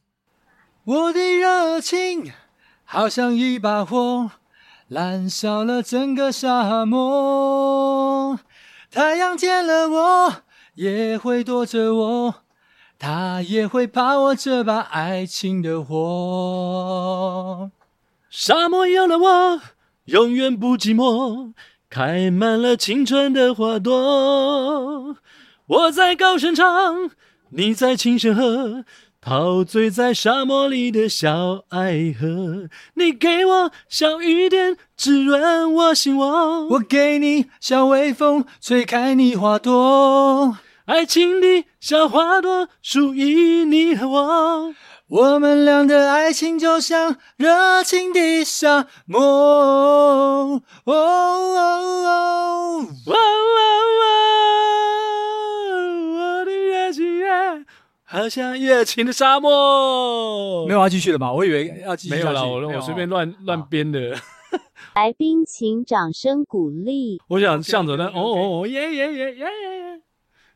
[0.84, 2.32] 我的热情
[2.84, 4.30] 好像一把火，
[4.88, 8.40] 燃烧了整个沙漠。
[8.90, 10.34] 太阳见了我
[10.76, 12.34] 也会躲着我，
[12.98, 17.70] 它也会怕我这把爱情的火。
[18.30, 19.60] 沙漠有了我，
[20.06, 21.52] 永远不寂寞，
[21.90, 25.16] 开满了青春的花朵。
[25.66, 27.10] 我在高声唱，
[27.50, 28.86] 你在轻声和，
[29.28, 32.70] 陶醉在沙漠里的小爱河。
[32.94, 36.66] 你给我小雨点，滋润我心窝。
[36.68, 40.56] 我给你小微风，吹开你花朵。
[40.86, 44.74] 爱情的小花朵，属于你和我。
[45.08, 49.20] 我们俩的爱情就像热情的沙漠。
[49.20, 51.66] 哦哦哦
[52.06, 52.86] 哦
[58.10, 61.30] 好像热情的沙漠，没有要继续了吧？
[61.30, 62.14] 我以为要继续。
[62.14, 64.16] 没有啦，我我随便乱乱编的。
[64.96, 67.20] 来宾请掌声鼓励。
[67.28, 69.44] 我想向着那哦哦哦耶耶耶耶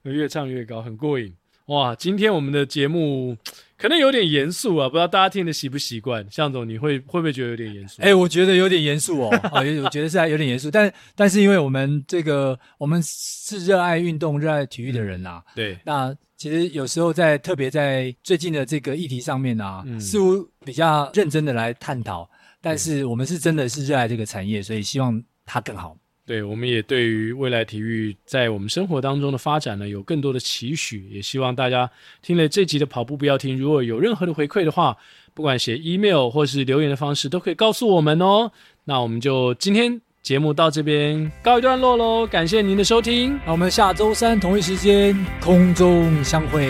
[0.04, 1.34] 耶，越唱越高，很过瘾。
[1.66, 3.36] 哇，今天我们的节目
[3.78, 6.26] 可能有点严肃啊，不知道大家听的习不习惯？
[6.30, 8.02] 向总，你会会不会觉得有点严肃？
[8.02, 16.14] 哎、欸，我觉得有点严肃哦， 啊，我觉得是有点严肃，但但是因为我们这个我们是热爱运动、热爱体育的人啊，对，那。
[16.34, 22.28] 其实有时候在特别在最近的这个议题上面啊，嗯、似乎比较认真的来探讨。
[22.60, 25.96] 但是我们是真的是热爱这个产业，所以希望它更好。
[26.24, 31.08] 对，我们也对于未来体育在我们生活当中的发展呢，有更多的期许。
[31.10, 31.90] 也希望大家
[32.22, 34.96] 听了这集的跑步不要停，如果有任何的回馈的话，
[35.34, 38.52] 不管写 email 或是留言的方式，都可以告诉我们哦。
[38.84, 46.68] 那我们就今天节目到这边告一段落喽，感谢您的收听，那我们下周三同一时间空中相会，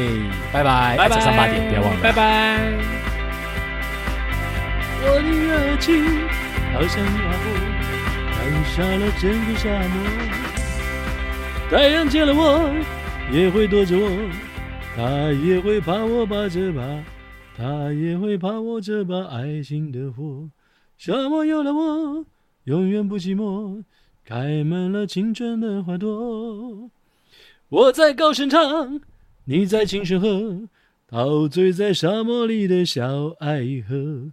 [0.50, 2.58] 拜拜，拜拜，早上八点不要忘了，拜拜。
[5.04, 6.26] 我的热情
[6.72, 7.71] 好像
[8.42, 10.02] 燃烧了整个沙漠，
[11.70, 12.74] 太阳见了我
[13.30, 14.10] 也会躲着我，
[14.96, 16.82] 他也会怕我把这把，
[17.56, 20.50] 他也会怕我这把爱情的火，
[20.98, 22.26] 沙漠有了我。
[22.64, 23.84] 永远不寂寞，
[24.24, 26.90] 开满了青春的花朵。
[27.68, 29.00] 我在高声唱，
[29.44, 30.68] 你在轻声和，
[31.06, 34.32] 陶醉在沙漠里的小爱河。